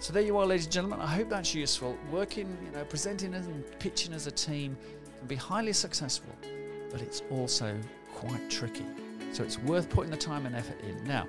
So 0.00 0.12
there 0.12 0.22
you 0.22 0.38
are, 0.38 0.46
ladies 0.46 0.66
and 0.66 0.72
gentlemen. 0.72 1.00
I 1.00 1.08
hope 1.08 1.28
that's 1.28 1.54
useful. 1.54 1.98
Working, 2.12 2.56
you 2.64 2.70
know, 2.70 2.84
presenting 2.84 3.34
and 3.34 3.64
pitching 3.80 4.14
as 4.14 4.28
a 4.28 4.30
team 4.30 4.76
can 5.18 5.26
be 5.26 5.34
highly 5.34 5.72
successful, 5.72 6.32
but 6.92 7.02
it's 7.02 7.22
also 7.32 7.76
quite 8.14 8.48
tricky. 8.48 8.86
So 9.32 9.42
it's 9.42 9.58
worth 9.58 9.90
putting 9.90 10.12
the 10.12 10.16
time 10.16 10.46
and 10.46 10.54
effort 10.54 10.80
in. 10.82 11.02
Now, 11.04 11.26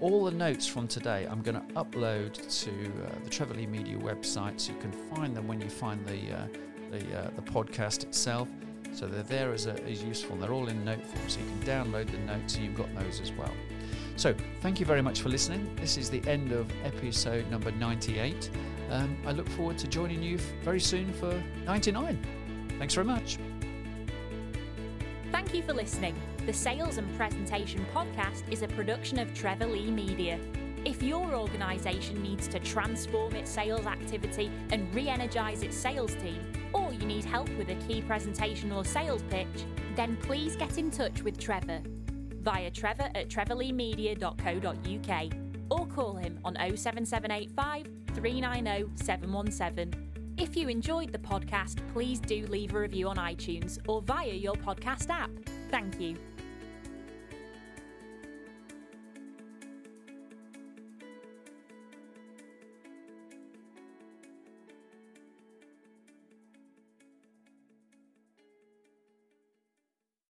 all 0.00 0.24
the 0.24 0.30
notes 0.30 0.66
from 0.66 0.88
today 0.88 1.26
I'm 1.30 1.42
going 1.42 1.56
to 1.56 1.74
upload 1.74 2.32
to 2.64 2.70
uh, 2.70 3.10
the 3.24 3.28
Trevor 3.28 3.54
Lee 3.54 3.66
Media 3.66 3.98
website, 3.98 4.58
so 4.58 4.72
you 4.72 4.78
can 4.78 4.92
find 5.14 5.36
them 5.36 5.46
when 5.46 5.60
you 5.60 5.68
find 5.68 6.04
the 6.06 6.34
uh, 6.34 6.46
the, 6.90 7.18
uh, 7.18 7.30
the 7.36 7.42
podcast 7.42 8.04
itself. 8.04 8.48
So 8.94 9.06
they're 9.06 9.22
there 9.24 9.52
as, 9.52 9.66
a, 9.66 9.78
as 9.84 10.02
useful. 10.02 10.36
They're 10.36 10.54
all 10.54 10.68
in 10.68 10.82
note 10.82 11.04
form, 11.04 11.28
so 11.28 11.40
you 11.40 11.46
can 11.46 11.60
download 11.60 12.10
the 12.10 12.18
notes, 12.18 12.54
so 12.54 12.60
you've 12.60 12.74
got 12.74 12.92
those 12.94 13.20
as 13.20 13.32
well. 13.32 13.52
So, 14.18 14.34
thank 14.62 14.80
you 14.80 14.84
very 14.84 15.00
much 15.00 15.20
for 15.20 15.28
listening. 15.28 15.70
This 15.76 15.96
is 15.96 16.10
the 16.10 16.20
end 16.28 16.50
of 16.50 16.68
episode 16.82 17.48
number 17.52 17.70
98. 17.70 18.50
Um, 18.90 19.16
I 19.24 19.30
look 19.30 19.48
forward 19.50 19.78
to 19.78 19.86
joining 19.86 20.24
you 20.24 20.38
very 20.64 20.80
soon 20.80 21.12
for 21.12 21.40
99. 21.66 22.18
Thanks 22.80 22.94
very 22.94 23.06
much. 23.06 23.38
Thank 25.30 25.54
you 25.54 25.62
for 25.62 25.72
listening. 25.72 26.16
The 26.46 26.52
Sales 26.52 26.98
and 26.98 27.16
Presentation 27.16 27.86
Podcast 27.94 28.42
is 28.50 28.62
a 28.62 28.68
production 28.68 29.20
of 29.20 29.32
Trevor 29.34 29.66
Lee 29.66 29.92
Media. 29.92 30.40
If 30.84 31.00
your 31.00 31.32
organisation 31.36 32.20
needs 32.20 32.48
to 32.48 32.58
transform 32.58 33.36
its 33.36 33.48
sales 33.48 33.86
activity 33.86 34.50
and 34.72 34.92
re 34.92 35.08
energise 35.08 35.62
its 35.62 35.76
sales 35.76 36.16
team, 36.16 36.40
or 36.72 36.92
you 36.92 37.06
need 37.06 37.24
help 37.24 37.48
with 37.56 37.68
a 37.68 37.76
key 37.86 38.02
presentation 38.02 38.72
or 38.72 38.84
sales 38.84 39.22
pitch, 39.30 39.46
then 39.94 40.16
please 40.22 40.56
get 40.56 40.76
in 40.76 40.90
touch 40.90 41.22
with 41.22 41.38
Trevor 41.38 41.82
via 42.48 42.70
trevor 42.70 43.10
at 43.14 43.28
trevorleemedia.co.uk 43.28 45.32
or 45.70 45.86
call 45.86 46.16
him 46.16 46.40
on 46.46 46.54
07785 46.54 47.86
390 48.14 49.04
717. 49.04 50.34
If 50.38 50.56
you 50.56 50.68
enjoyed 50.68 51.12
the 51.12 51.18
podcast, 51.18 51.76
please 51.92 52.20
do 52.20 52.46
leave 52.46 52.74
a 52.74 52.78
review 52.78 53.08
on 53.08 53.16
iTunes 53.16 53.78
or 53.86 54.00
via 54.00 54.32
your 54.32 54.54
podcast 54.54 55.10
app. 55.10 55.28
Thank 55.70 56.00
you. 56.00 56.16